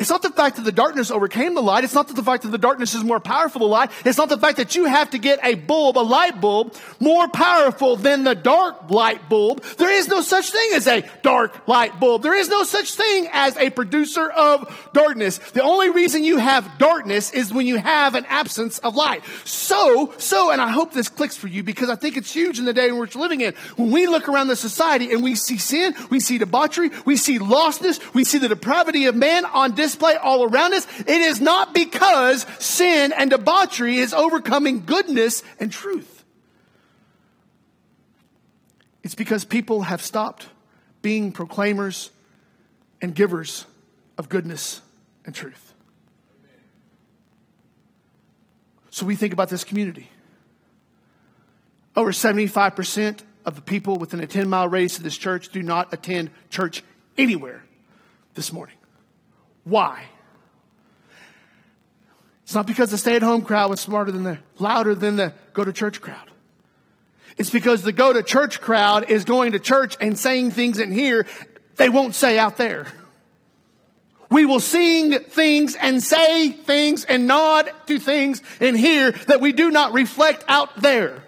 [0.00, 1.84] It's not the fact that the darkness overcame the light.
[1.84, 3.90] It's not that the fact that the darkness is more powerful than light.
[4.06, 7.28] It's not the fact that you have to get a bulb, a light bulb, more
[7.28, 9.62] powerful than the dark light bulb.
[9.76, 12.22] There is no such thing as a dark light bulb.
[12.22, 15.36] There is no such thing as a producer of darkness.
[15.36, 19.22] The only reason you have darkness is when you have an absence of light.
[19.44, 22.64] So, so, and I hope this clicks for you because I think it's huge in
[22.64, 23.52] the day in which we're living in.
[23.76, 27.38] When we look around the society and we see sin, we see debauchery, we see
[27.38, 31.40] lostness, we see the depravity of man on display display all around us, it is
[31.40, 36.24] not because sin and debauchery is overcoming goodness and truth.
[39.02, 40.46] It's because people have stopped
[41.02, 42.10] being proclaimers
[43.00, 43.66] and givers
[44.18, 44.80] of goodness
[45.24, 45.74] and truth.
[48.90, 50.08] So we think about this community.
[51.96, 55.92] Over 75% of the people within a 10 mile radius of this church do not
[55.92, 56.82] attend church
[57.16, 57.64] anywhere
[58.34, 58.76] this morning.
[59.64, 60.04] Why?
[62.44, 65.32] It's not because the stay at home crowd was smarter than the, louder than the
[65.52, 66.30] go to church crowd.
[67.38, 70.92] It's because the go to church crowd is going to church and saying things in
[70.92, 71.26] here
[71.76, 72.86] they won't say out there.
[74.30, 79.52] We will sing things and say things and nod to things in here that we
[79.52, 81.22] do not reflect out there.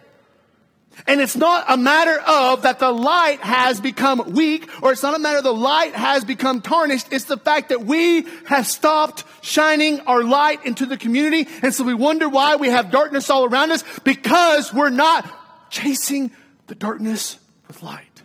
[1.06, 5.14] And it's not a matter of that the light has become weak or it's not
[5.14, 7.08] a matter the light has become tarnished.
[7.10, 11.48] It's the fact that we have stopped shining our light into the community.
[11.62, 15.28] And so we wonder why we have darkness all around us because we're not
[15.70, 16.30] chasing
[16.68, 18.22] the darkness with light.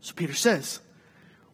[0.00, 0.80] So Peter says,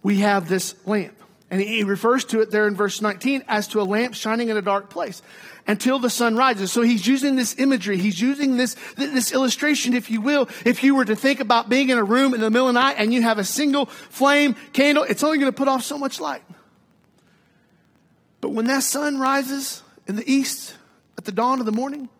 [0.02, 1.16] we have this lamp.
[1.50, 4.56] And he refers to it there in verse 19 as to a lamp shining in
[4.56, 5.22] a dark place
[5.66, 6.72] until the sun rises.
[6.72, 7.96] So he's using this imagery.
[7.96, 10.48] He's using this, this illustration, if you will.
[10.64, 12.80] If you were to think about being in a room in the middle of the
[12.80, 15.98] night and you have a single flame candle, it's only going to put off so
[15.98, 16.42] much light.
[18.40, 20.74] But when that sun rises in the east
[21.16, 22.10] at the dawn of the morning,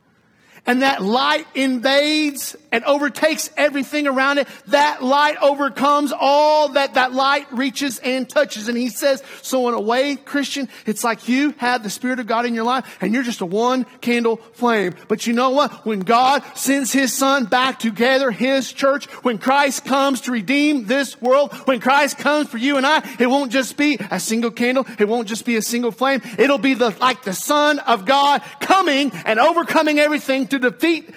[0.66, 4.48] and that light invades and overtakes everything around it.
[4.68, 8.68] That light overcomes all that that light reaches and touches.
[8.68, 12.27] And he says, so in a way, Christian, it's like you have the Spirit of
[12.27, 14.94] God in your life and you're just a one candle flame.
[15.07, 15.85] But you know what?
[15.85, 20.87] When God sends his son back to gather his church, when Christ comes to redeem
[20.87, 24.50] this world, when Christ comes for you and I, it won't just be a single
[24.50, 24.87] candle.
[24.98, 26.22] It won't just be a single flame.
[26.38, 31.11] It'll be the, like the son of God coming and overcoming everything to defeat.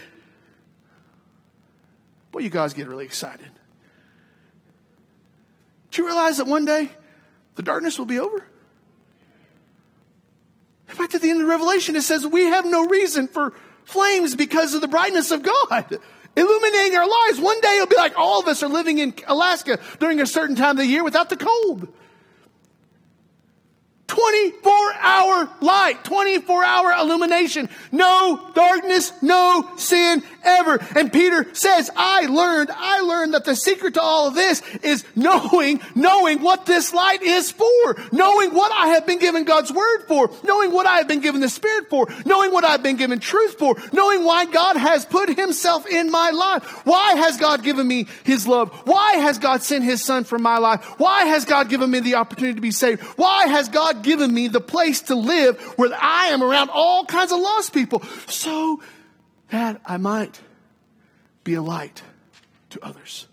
[2.32, 3.50] Boy, you guys get really excited.
[5.92, 6.90] Do you realize that one day
[7.56, 8.46] the darkness will be over?
[10.90, 14.36] In fact, at the end of Revelation, it says we have no reason for flames
[14.36, 16.00] because of the brightness of God
[16.38, 17.42] illuminating our lives.
[17.42, 20.56] One day it'll be like all of us are living in Alaska during a certain
[20.56, 21.88] time of the year without the cold.
[24.08, 30.80] 24 hour light, 24 hour illumination, no darkness, no sin ever.
[30.96, 35.04] And Peter says, I learned, I learned that the secret to all of this is
[35.16, 40.04] knowing, knowing what this light is for, knowing what I have been given God's word
[40.08, 43.20] for, knowing what I have been given the Spirit for, knowing what I've been given
[43.20, 46.64] truth for, knowing why God has put himself in my life.
[46.86, 48.72] Why has God given me his love?
[48.86, 50.84] Why has God sent his son for my life?
[50.98, 53.02] Why has God given me the opportunity to be saved?
[53.18, 57.32] Why has God given me the place to live where I am around all kinds
[57.32, 58.82] of lost people so
[59.50, 60.40] that I might
[61.44, 62.02] be a light
[62.72, 63.28] to others.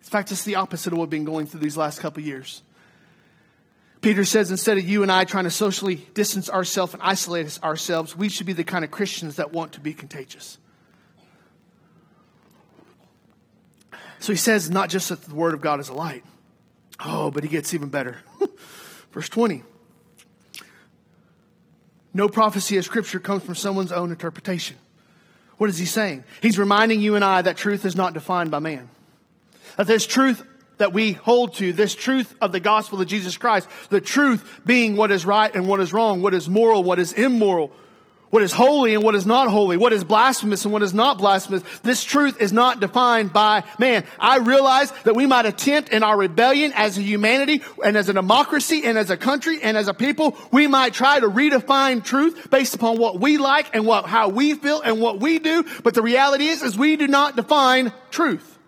[0.00, 2.62] In fact, it's the opposite of what we've been going through these last couple years.
[4.00, 8.16] Peter says instead of you and I trying to socially distance ourselves and isolate ourselves,
[8.16, 10.58] we should be the kind of Christians that want to be contagious.
[14.18, 16.24] So he says not just that the Word of God is a light,
[17.04, 18.18] Oh, but he gets even better.
[19.12, 19.62] Verse 20.
[22.14, 24.76] No prophecy of Scripture comes from someone's own interpretation.
[25.56, 26.24] What is he saying?
[26.40, 28.88] He's reminding you and I that truth is not defined by man.
[29.76, 30.44] That there's truth
[30.78, 34.96] that we hold to, this truth of the gospel of Jesus Christ, the truth being
[34.96, 37.70] what is right and what is wrong, what is moral, what is immoral,
[38.32, 41.18] what is holy and what is not holy, what is blasphemous and what is not
[41.18, 41.62] blasphemous.
[41.82, 44.06] This truth is not defined by man.
[44.18, 48.14] I realize that we might attempt in our rebellion as a humanity and as a
[48.14, 52.48] democracy and as a country and as a people, we might try to redefine truth
[52.50, 55.66] based upon what we like and what, how we feel and what we do.
[55.82, 58.58] But the reality is, is we do not define truth.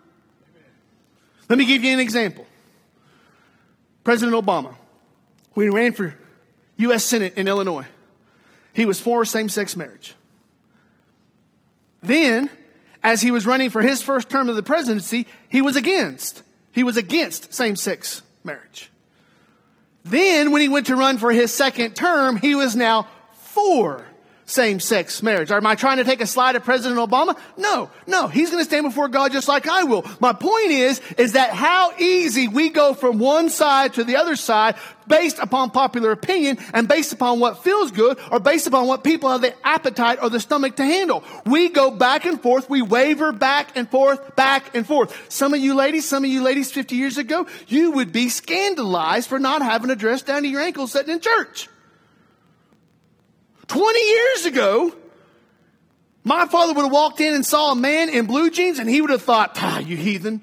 [1.49, 2.45] Let me give you an example.
[4.03, 4.75] President Obama,
[5.53, 6.13] when he ran for
[6.77, 7.03] U.S.
[7.03, 7.87] Senate in Illinois,
[8.75, 10.15] he was for same sex marriage.
[12.03, 12.49] Then,
[13.01, 16.43] as he was running for his first term of the presidency, he was against.
[16.71, 18.91] He was against same sex marriage.
[20.03, 24.05] Then, when he went to run for his second term, he was now for
[24.45, 25.51] same sex marriage.
[25.51, 27.37] Am I trying to take a slide at President Obama?
[27.57, 28.27] No, no.
[28.27, 30.05] He's going to stand before God just like I will.
[30.19, 34.35] My point is, is that how easy we go from one side to the other
[34.35, 34.75] side
[35.07, 39.31] based upon popular opinion and based upon what feels good or based upon what people
[39.31, 41.23] have the appetite or the stomach to handle.
[41.45, 42.69] We go back and forth.
[42.69, 45.25] We waver back and forth, back and forth.
[45.29, 49.27] Some of you ladies, some of you ladies 50 years ago, you would be scandalized
[49.27, 51.67] for not having a dress down to your ankles sitting in church.
[53.67, 54.95] 20 years ago,
[56.23, 59.01] my father would have walked in and saw a man in blue jeans and he
[59.01, 60.41] would have thought, ah, you heathen.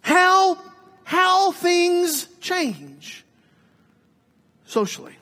[0.00, 0.58] How,
[1.04, 3.24] how things change
[4.64, 5.17] socially.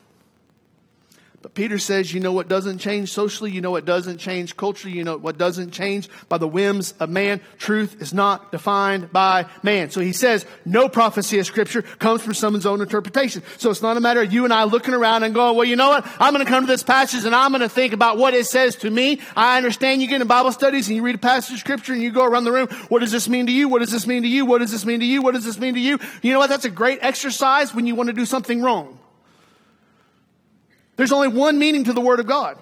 [1.57, 3.51] Peter says, you know what doesn't change socially?
[3.51, 4.95] You know what doesn't change culturally?
[4.95, 7.41] You know what doesn't change by the whims of man?
[7.57, 9.91] Truth is not defined by man.
[9.91, 13.43] So he says, no prophecy of scripture comes from someone's own interpretation.
[13.57, 15.77] So it's not a matter of you and I looking around and going, well, you
[15.77, 16.07] know what?
[16.21, 18.45] I'm going to come to this passage and I'm going to think about what it
[18.45, 19.23] says to me.
[19.35, 22.03] I understand you get in Bible studies and you read a passage of scripture and
[22.03, 22.69] you go around the room.
[22.91, 23.71] What does this mean to you?
[23.71, 24.45] What does this mean to you?
[24.45, 25.23] What does this mean to you?
[25.23, 25.99] What does this mean to you?
[26.21, 26.51] You know what?
[26.51, 28.99] That's a great exercise when you want to do something wrong.
[30.97, 32.59] There's only one meaning to the Word of God.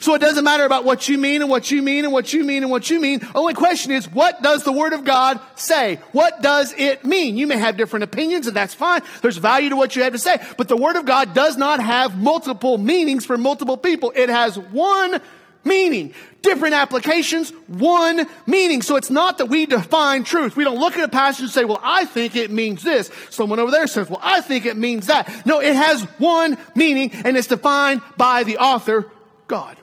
[0.00, 2.44] So it doesn't matter about what you mean and what you mean and what you
[2.44, 3.26] mean and what you mean.
[3.34, 6.00] Only question is, what does the Word of God say?
[6.12, 7.36] What does it mean?
[7.36, 9.02] You may have different opinions and that's fine.
[9.22, 10.38] There's value to what you have to say.
[10.58, 14.12] But the Word of God does not have multiple meanings for multiple people.
[14.14, 15.20] It has one
[15.64, 16.14] meaning.
[16.42, 18.82] Different applications, one meaning.
[18.82, 20.56] So it's not that we define truth.
[20.56, 23.10] We don't look at a passage and say, well, I think it means this.
[23.30, 25.46] Someone over there says, well, I think it means that.
[25.46, 29.10] No, it has one meaning and it's defined by the author,
[29.46, 29.78] God.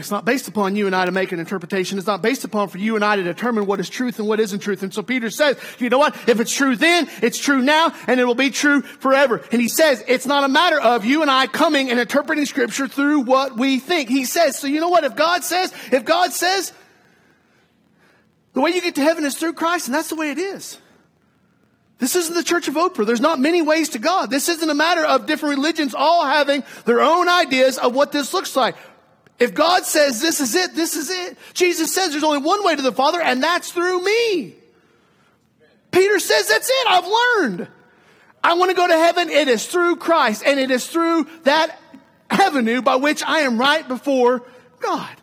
[0.00, 1.98] It's not based upon you and I to make an interpretation.
[1.98, 4.40] It's not based upon for you and I to determine what is truth and what
[4.40, 4.82] isn't truth.
[4.82, 6.16] And so Peter says, you know what?
[6.28, 9.42] If it's true then, it's true now, and it will be true forever.
[9.52, 12.88] And he says, it's not a matter of you and I coming and interpreting scripture
[12.88, 14.08] through what we think.
[14.08, 15.04] He says, so you know what?
[15.04, 16.72] If God says, if God says,
[18.52, 20.76] the way you get to heaven is through Christ, and that's the way it is.
[21.98, 23.04] This isn't the church of Oprah.
[23.04, 24.30] There's not many ways to God.
[24.30, 28.32] This isn't a matter of different religions all having their own ideas of what this
[28.32, 28.74] looks like.
[29.40, 31.36] If God says this is it, this is it.
[31.54, 34.54] Jesus says there's only one way to the Father, and that's through me.
[35.90, 36.86] Peter says that's it.
[36.86, 37.68] I've learned.
[38.44, 39.30] I want to go to heaven.
[39.30, 41.78] It is through Christ, and it is through that
[42.28, 44.42] avenue by which I am right before
[44.78, 45.16] God.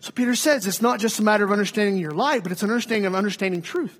[0.00, 2.70] So Peter says it's not just a matter of understanding your life, but it's an
[2.70, 3.98] understanding of understanding truth.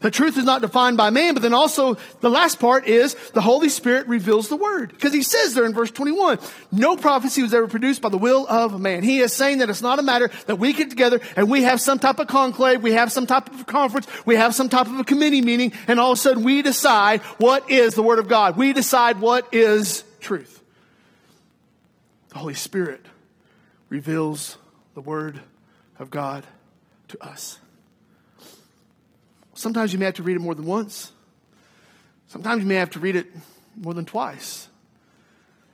[0.00, 3.40] The truth is not defined by man, but then also the last part is the
[3.40, 4.90] Holy Spirit reveals the word.
[4.90, 6.38] Because he says there in verse 21,
[6.70, 9.02] no prophecy was ever produced by the will of man.
[9.02, 11.80] He is saying that it's not a matter that we get together and we have
[11.80, 14.98] some type of conclave, we have some type of conference, we have some type of
[14.98, 18.28] a committee meeting, and all of a sudden we decide what is the word of
[18.28, 18.56] God.
[18.56, 20.62] We decide what is truth.
[22.28, 23.04] The Holy Spirit
[23.88, 24.58] reveals
[24.94, 25.40] the word
[25.98, 26.44] of God
[27.08, 27.58] to us.
[29.58, 31.10] Sometimes you may have to read it more than once.
[32.28, 33.26] Sometimes you may have to read it
[33.76, 34.68] more than twice.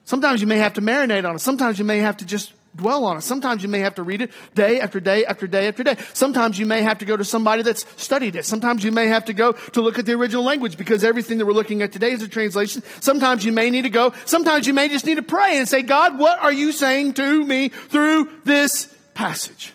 [0.06, 1.40] Sometimes you may have to marinate on it.
[1.40, 3.20] Sometimes you may have to just dwell on it.
[3.20, 5.96] Sometimes you may have to read it day after day after day after day.
[6.14, 8.46] Sometimes you may have to go to somebody that's studied it.
[8.46, 11.44] Sometimes you may have to go to look at the original language because everything that
[11.44, 12.82] we're looking at today is a translation.
[13.00, 14.14] Sometimes you may need to go.
[14.24, 17.44] Sometimes you may just need to pray and say, God, what are you saying to
[17.44, 19.73] me through this passage?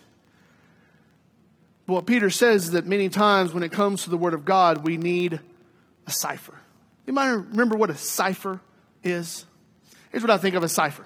[1.89, 4.45] But what Peter says is that many times when it comes to the Word of
[4.45, 5.39] God, we need
[6.05, 6.53] a cipher.
[7.07, 8.59] You might remember what a cipher
[9.03, 9.43] is?
[10.11, 11.03] Here's what I think of a cipher.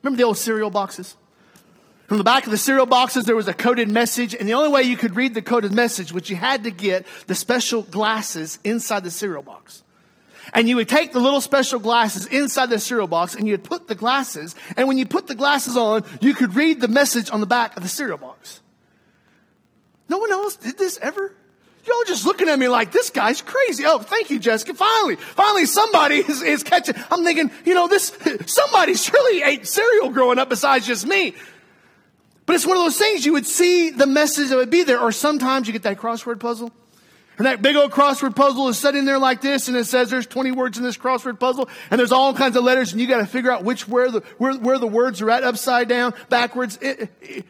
[0.00, 1.16] Remember the old cereal boxes?
[2.06, 4.68] From the back of the cereal boxes, there was a coded message, and the only
[4.68, 8.60] way you could read the coded message was you had to get the special glasses
[8.62, 9.82] inside the cereal box.
[10.54, 13.88] And you would take the little special glasses inside the cereal box and you'd put
[13.88, 17.40] the glasses, and when you put the glasses on, you could read the message on
[17.40, 18.60] the back of the cereal box.
[20.08, 21.34] No one else did this ever?
[21.84, 23.84] Y'all just looking at me like this guy's crazy.
[23.86, 24.72] Oh, thank you, Jessica.
[24.74, 26.94] Finally, finally somebody is, is catching.
[27.10, 31.34] I'm thinking, you know, this, somebody surely ate cereal growing up besides just me.
[32.46, 35.00] But it's one of those things you would see the message that would be there,
[35.00, 36.72] or sometimes you get that crossword puzzle.
[37.38, 40.26] And that big old crossword puzzle is sitting there like this, and it says there's
[40.26, 43.18] 20 words in this crossword puzzle, and there's all kinds of letters, and you got
[43.18, 46.78] to figure out which where the where, where the words are at, upside down, backwards.
[46.82, 47.46] It, it,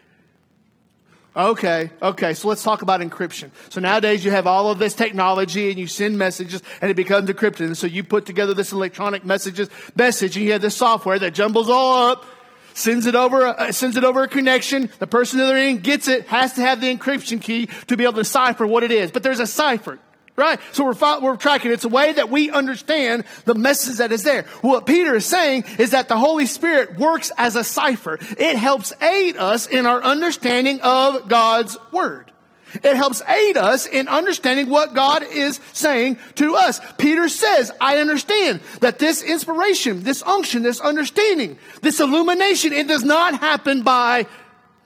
[1.34, 3.50] Okay, okay, so let's talk about encryption.
[3.70, 7.30] So nowadays you have all of this technology and you send messages and it becomes
[7.30, 7.60] encrypted.
[7.60, 11.32] And so you put together this electronic messages message and you have this software that
[11.32, 12.26] jumbles all up,
[12.74, 14.90] sends it over, uh, sends it over a connection.
[14.98, 17.96] The person on the other end gets it, has to have the encryption key to
[17.96, 19.10] be able to decipher what it is.
[19.10, 19.98] But there's a cipher.
[20.34, 20.58] Right?
[20.72, 21.72] So we're, we're tracking.
[21.72, 24.44] It's a way that we understand the message that is there.
[24.62, 28.18] What Peter is saying is that the Holy Spirit works as a cipher.
[28.38, 32.32] It helps aid us in our understanding of God's Word.
[32.76, 36.80] It helps aid us in understanding what God is saying to us.
[36.96, 43.04] Peter says, I understand that this inspiration, this unction, this understanding, this illumination, it does
[43.04, 44.26] not happen by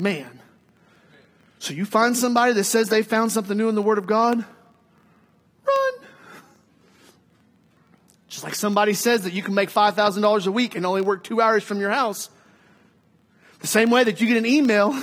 [0.01, 0.41] man.
[1.61, 4.45] So you find somebody that says they found something new in the Word of God,
[5.67, 5.95] Run.
[8.37, 11.41] Just like somebody says that you can make $5,000 a week and only work two
[11.41, 12.29] hours from your house.
[13.61, 14.95] The same way that you get an email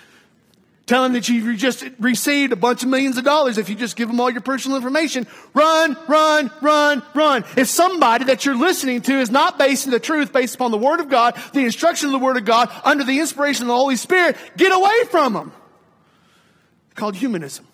[0.86, 4.06] telling that you just received a bunch of millions of dollars if you just give
[4.06, 5.26] them all your personal information.
[5.54, 7.44] Run, run, run, run.
[7.56, 10.76] If somebody that you're listening to is not based in the truth, based upon the
[10.76, 13.76] Word of God, the instruction of the Word of God, under the inspiration of the
[13.76, 15.52] Holy Spirit, get away from them.
[16.90, 17.66] It's called humanism.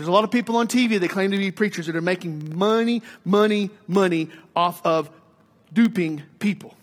[0.00, 2.56] There's a lot of people on TV that claim to be preachers that are making
[2.56, 5.10] money, money, money off of
[5.74, 6.74] duping people.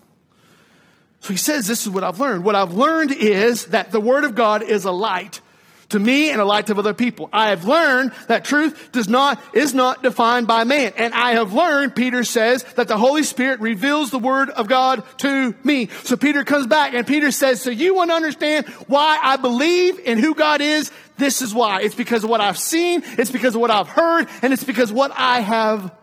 [1.21, 2.43] So he says, This is what I've learned.
[2.43, 5.41] What I've learned is that the Word of God is a light
[5.89, 7.29] to me and a light of other people.
[7.31, 10.93] I have learned that truth does not, is not defined by man.
[10.97, 15.03] And I have learned, Peter says, that the Holy Spirit reveals the Word of God
[15.19, 15.87] to me.
[16.03, 19.99] So Peter comes back and Peter says, so you want to understand why I believe
[19.99, 20.91] in who God is?
[21.17, 21.81] This is why.
[21.81, 24.91] It's because of what I've seen, it's because of what I've heard, and it's because
[24.91, 25.93] what I have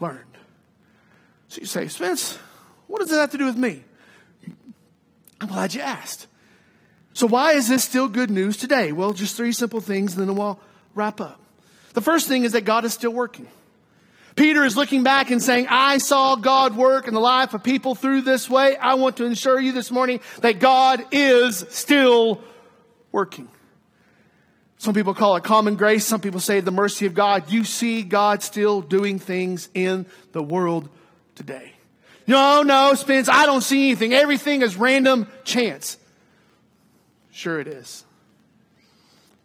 [0.00, 0.24] learned.
[1.48, 2.38] So you say, Spence,
[2.86, 3.84] what does that have to do with me?
[5.40, 6.26] I'm glad you asked.
[7.18, 8.92] So, why is this still good news today?
[8.92, 10.56] Well, just three simple things, and then we'll
[10.94, 11.40] wrap up.
[11.94, 13.48] The first thing is that God is still working.
[14.36, 17.96] Peter is looking back and saying, I saw God work in the life of people
[17.96, 18.76] through this way.
[18.76, 22.40] I want to assure you this morning that God is still
[23.10, 23.48] working.
[24.76, 26.06] Some people call it common grace.
[26.06, 27.50] Some people say the mercy of God.
[27.50, 30.88] You see God still doing things in the world
[31.34, 31.72] today.
[32.28, 34.14] No, no, Spence, I don't see anything.
[34.14, 35.97] Everything is random chance.
[37.38, 38.04] Sure, it is.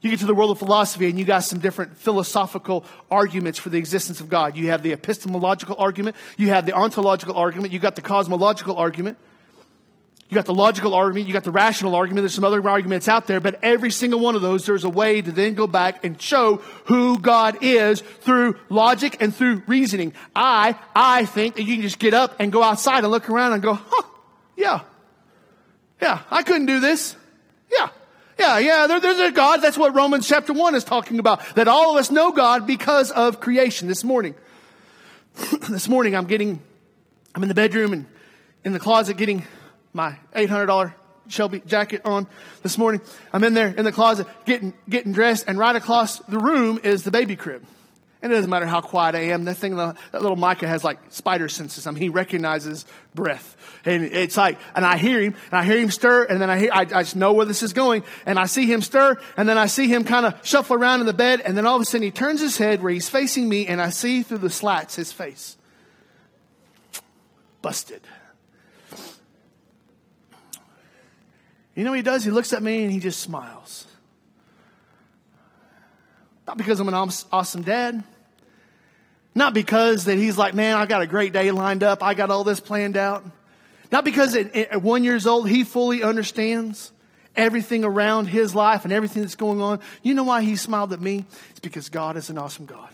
[0.01, 3.69] You get to the world of philosophy and you got some different philosophical arguments for
[3.69, 4.57] the existence of God.
[4.57, 9.19] You have the epistemological argument, you have the ontological argument, you got the cosmological argument,
[10.27, 13.27] you got the logical argument, you got the rational argument, there's some other arguments out
[13.27, 16.19] there, but every single one of those, there's a way to then go back and
[16.19, 20.13] show who God is through logic and through reasoning.
[20.35, 23.53] I, I think that you can just get up and go outside and look around
[23.53, 24.07] and go, huh,
[24.57, 24.79] yeah,
[26.01, 27.17] Yeah, I couldn't do this.
[27.73, 27.89] Yeah.
[28.39, 29.57] Yeah, yeah, there, there's a God.
[29.57, 31.55] That's what Romans chapter 1 is talking about.
[31.55, 34.33] That all of us know God because of creation this morning.
[35.69, 36.59] this morning I'm getting,
[37.35, 38.05] I'm in the bedroom and
[38.63, 39.45] in the closet getting
[39.93, 40.93] my $800
[41.27, 42.27] Shelby jacket on
[42.63, 43.01] this morning.
[43.31, 47.03] I'm in there in the closet getting, getting dressed and right across the room is
[47.03, 47.63] the baby crib.
[48.23, 49.43] And it doesn't matter how quiet I am.
[49.43, 51.85] That thing, that little Micah has like spider senses.
[51.85, 53.57] I mean, he recognizes breath.
[53.83, 56.57] And it's like, and I hear him, and I hear him stir, and then I
[56.57, 59.49] hear, I, I just know where this is going, and I see him stir, and
[59.49, 61.81] then I see him kind of shuffle around in the bed, and then all of
[61.81, 64.49] a sudden he turns his head where he's facing me, and I see through the
[64.49, 65.57] slats his face.
[67.61, 68.01] Busted.
[71.75, 72.23] You know what he does?
[72.23, 73.85] He looks at me and he just smiles.
[76.47, 78.03] Not because I'm an awesome dad,
[79.35, 82.03] not because that he's like, man, I got a great day lined up.
[82.03, 83.23] I got all this planned out.
[83.91, 86.91] Not because at, at one years old, he fully understands
[87.35, 89.79] everything around his life and everything that's going on.
[90.01, 91.25] You know why he smiled at me?
[91.51, 92.89] It's because God is an awesome God.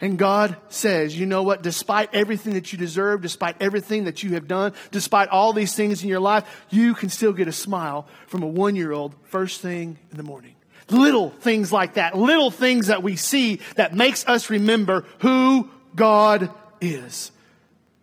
[0.00, 1.62] And God says, you know what?
[1.62, 6.02] Despite everything that you deserve, despite everything that you have done, despite all these things
[6.02, 9.60] in your life, you can still get a smile from a one year old first
[9.60, 10.56] thing in the morning.
[10.92, 16.50] Little things like that, little things that we see that makes us remember who God
[16.80, 17.32] is.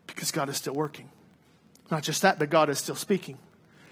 [0.08, 1.10] Because God is still working.
[1.92, 3.38] Not just that, but God is still speaking.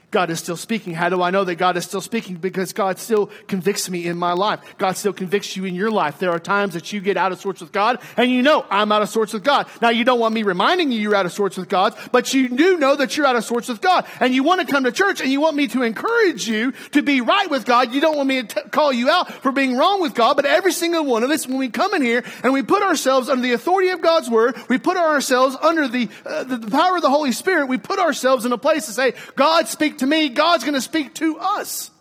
[0.09, 0.93] God is still speaking.
[0.93, 2.37] How do I know that God is still speaking?
[2.37, 4.61] Because God still convicts me in my life.
[4.77, 6.17] God still convicts you in your life.
[6.17, 8.93] There are times that you get out of sorts with God and you know I'm
[8.93, 9.67] out of sorts with God.
[9.81, 12.47] Now you don't want me reminding you you're out of sorts with God, but you
[12.47, 14.93] do know that you're out of sorts with God and you want to come to
[14.93, 17.93] church and you want me to encourage you to be right with God.
[17.93, 20.45] You don't want me to t- call you out for being wrong with God, but
[20.45, 23.43] every single one of us, when we come in here and we put ourselves under
[23.43, 27.01] the authority of God's word, we put ourselves under the, uh, the, the power of
[27.01, 30.29] the Holy Spirit, we put ourselves in a place to say, God, speak to me,
[30.29, 31.91] God's going to speak to us.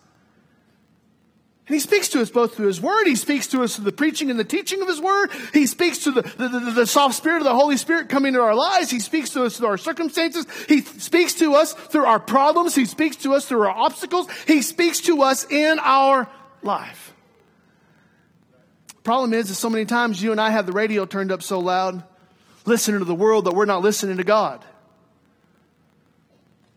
[1.66, 3.07] And he speaks to us both through his word.
[3.07, 5.30] He speaks to us through the preaching and the teaching of his word.
[5.53, 8.40] He speaks to the, the, the, the, soft spirit of the Holy Spirit coming into
[8.40, 8.88] our lives.
[8.88, 10.47] He speaks to us through our circumstances.
[10.68, 12.76] He speaks to us through our problems.
[12.76, 14.28] He speaks to us through our obstacles.
[14.47, 16.28] He speaks to us in our
[16.62, 17.12] life.
[19.03, 21.59] Problem is, is so many times you and I have the radio turned up so
[21.59, 22.05] loud,
[22.64, 24.64] listening to the world that we're not listening to God.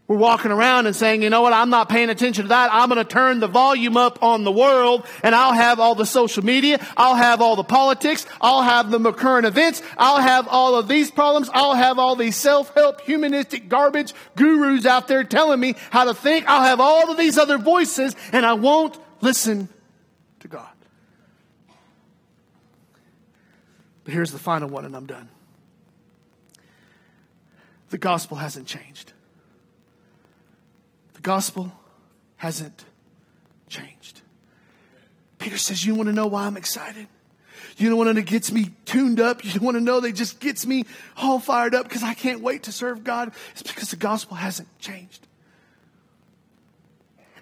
[0.09, 2.73] We're walking around and saying, you know what, I'm not paying attention to that.
[2.73, 6.07] I'm going to turn the volume up on the world and I'll have all the
[6.07, 6.83] social media.
[6.97, 8.25] I'll have all the politics.
[8.41, 9.83] I'll have the current events.
[9.99, 11.47] I'll have all of these problems.
[11.53, 16.47] I'll have all these self-help, humanistic garbage gurus out there telling me how to think.
[16.47, 19.69] I'll have all of these other voices and I won't listen
[20.39, 20.73] to God.
[24.05, 25.29] But here's the final one and I'm done.
[27.91, 29.13] The gospel hasn't changed.
[31.19, 31.69] The gospel
[32.37, 32.85] hasn't
[33.67, 34.21] changed.
[35.37, 37.07] Peter says, You want to know why I'm excited?
[37.75, 39.43] You want to know gets me tuned up.
[39.43, 40.85] You want to know that just gets me
[41.17, 43.33] all fired up because I can't wait to serve God.
[43.51, 45.27] It's because the gospel hasn't changed.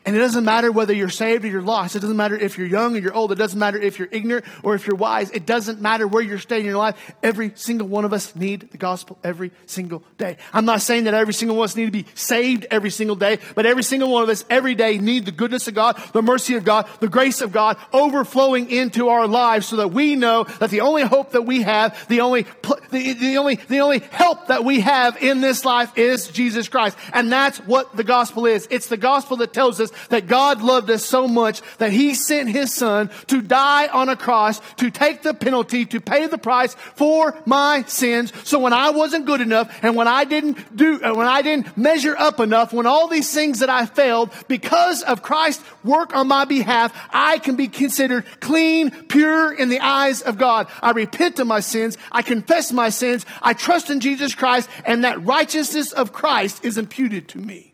[0.08, 1.98] And it doesn't matter whether you're saved or you're lost.
[1.98, 3.34] It doesn't matter if you're young or you're old.
[3.34, 5.30] It doesn't matter if you're ignorant or if you're wise.
[5.32, 7.14] It doesn't matter where you're staying in your life.
[7.22, 10.38] Every single one of us need the gospel every single day.
[10.54, 13.18] I'm not saying that every single one of us need to be saved every single
[13.18, 16.22] day, but every single one of us every day need the goodness of God, the
[16.22, 20.46] mercy of God, the grace of God overflowing into our lives so that we know
[20.62, 22.44] that the only hope that we have, the only,
[22.92, 26.98] the, the only, the only help that we have in this life is Jesus Christ.
[27.12, 28.70] And that's what the gospel is.
[28.72, 32.50] It's the gospel that tells us that God loved us so much that he sent
[32.50, 36.76] his son to die on a cross, to take the penalty, to pay the price
[36.96, 38.32] for my sins.
[38.44, 41.78] So when I wasn't good enough and when I didn't do, uh, when I didn't
[41.78, 46.28] measure up enough, when all these things that I failed, because of Christ's work on
[46.28, 50.68] my behalf, I can be considered clean, pure in the eyes of God.
[50.82, 51.98] I repent of my sins.
[52.12, 53.26] I confess my sins.
[53.42, 57.74] I trust in Jesus Christ and that righteousness of Christ is imputed to me.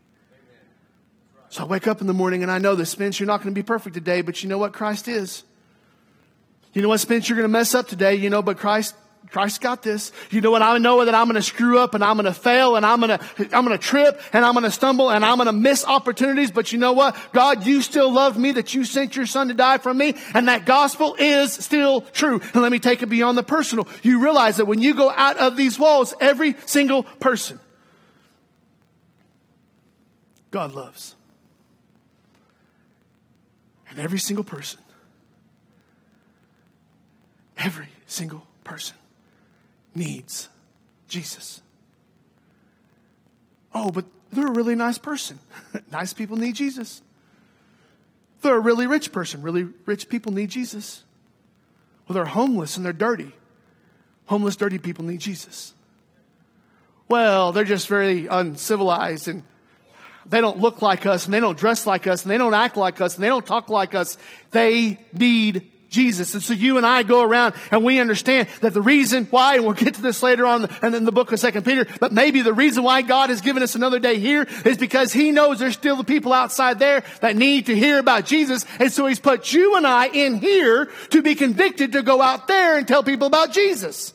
[1.53, 3.53] So I wake up in the morning and I know that, Spence, you're not going
[3.53, 5.43] to be perfect today, but you know what Christ is.
[6.73, 8.95] You know what, Spence, you're going to mess up today, you know, but Christ,
[9.29, 10.11] Christ got this.
[10.31, 10.63] You know what?
[10.63, 12.99] I know that I'm going to screw up and I'm going to fail and I'm
[12.99, 15.53] going to, I'm going to trip and I'm going to stumble and I'm going to
[15.53, 16.49] miss opportunities.
[16.49, 17.15] But you know what?
[17.33, 20.15] God, you still love me that you sent your son to die for me.
[20.33, 22.41] And that gospel is still true.
[22.53, 23.87] And let me take it beyond the personal.
[24.01, 27.59] You realize that when you go out of these walls, every single person,
[30.49, 31.13] God loves.
[33.93, 34.79] And every single person,
[37.55, 38.95] every single person
[39.93, 40.49] needs
[41.07, 41.61] Jesus.
[43.71, 45.37] Oh, but they're a really nice person.
[45.91, 47.03] nice people need Jesus.
[48.41, 49.43] They're a really rich person.
[49.43, 51.03] Really rich people need Jesus.
[52.07, 53.31] Well, they're homeless and they're dirty.
[54.25, 55.75] Homeless, dirty people need Jesus.
[57.07, 59.43] Well, they're just very uncivilized and
[60.26, 62.78] they don't look like us and they don't dress like us and they don't act
[62.78, 64.17] like us and they don't talk like us.
[64.51, 66.34] They need Jesus.
[66.34, 69.63] And so you and I go around and we understand that the reason why, and
[69.63, 72.41] we'll get to this later on and in the book of Second Peter, but maybe
[72.41, 75.76] the reason why God has given us another day here is because He knows there's
[75.76, 78.65] still the people outside there that need to hear about Jesus.
[78.80, 82.47] And so He's put you and I in here to be convicted to go out
[82.47, 84.13] there and tell people about Jesus.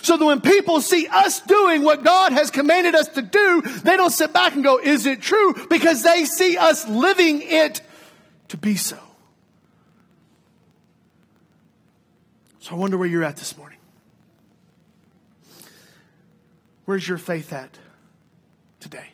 [0.00, 3.96] So that when people see us doing what God has commanded us to do, they
[3.96, 5.54] don't sit back and go, is it true?
[5.68, 7.82] Because they see us living it
[8.48, 8.98] to be so.
[12.60, 13.78] So I wonder where you're at this morning.
[16.84, 17.78] Where's your faith at
[18.80, 19.06] today?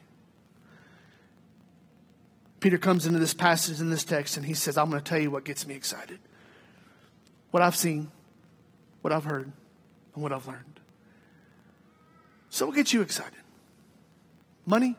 [2.61, 5.21] Peter comes into this passage in this text and he says, I'm going to tell
[5.21, 6.19] you what gets me excited.
[7.51, 8.11] What I've seen,
[9.03, 9.53] what I've heard,
[10.19, 10.81] and what I've learned.
[12.51, 13.39] So, what gets you excited?
[14.67, 14.97] Money?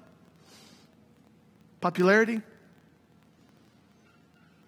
[1.81, 2.41] Popularity?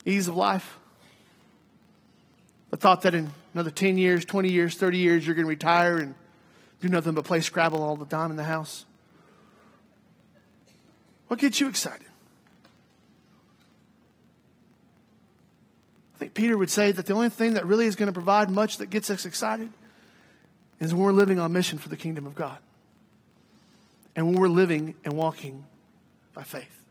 [0.06, 0.78] Ease of life?
[2.70, 5.98] The thought that in another 10 years, 20 years, 30 years, you're going to retire
[5.98, 6.16] and
[6.82, 8.86] do nothing but play Scrabble all the time in the house?
[11.28, 12.08] What gets you excited?
[16.16, 18.50] I think Peter would say that the only thing that really is going to provide
[18.50, 19.72] much that gets us excited
[20.82, 22.58] is when we're living on mission for the kingdom of God.
[24.16, 25.64] And when we're living and walking
[26.34, 26.82] by faith.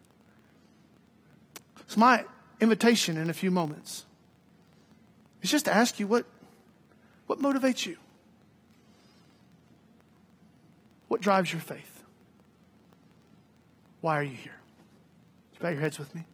[1.88, 2.24] So, my
[2.60, 4.06] invitation in a few moments
[5.42, 6.24] is just to ask you what,
[7.26, 7.96] what motivates you?
[11.08, 12.04] What drives your faith?
[14.00, 14.52] Why are you here?
[15.58, 16.24] Bow your heads with me.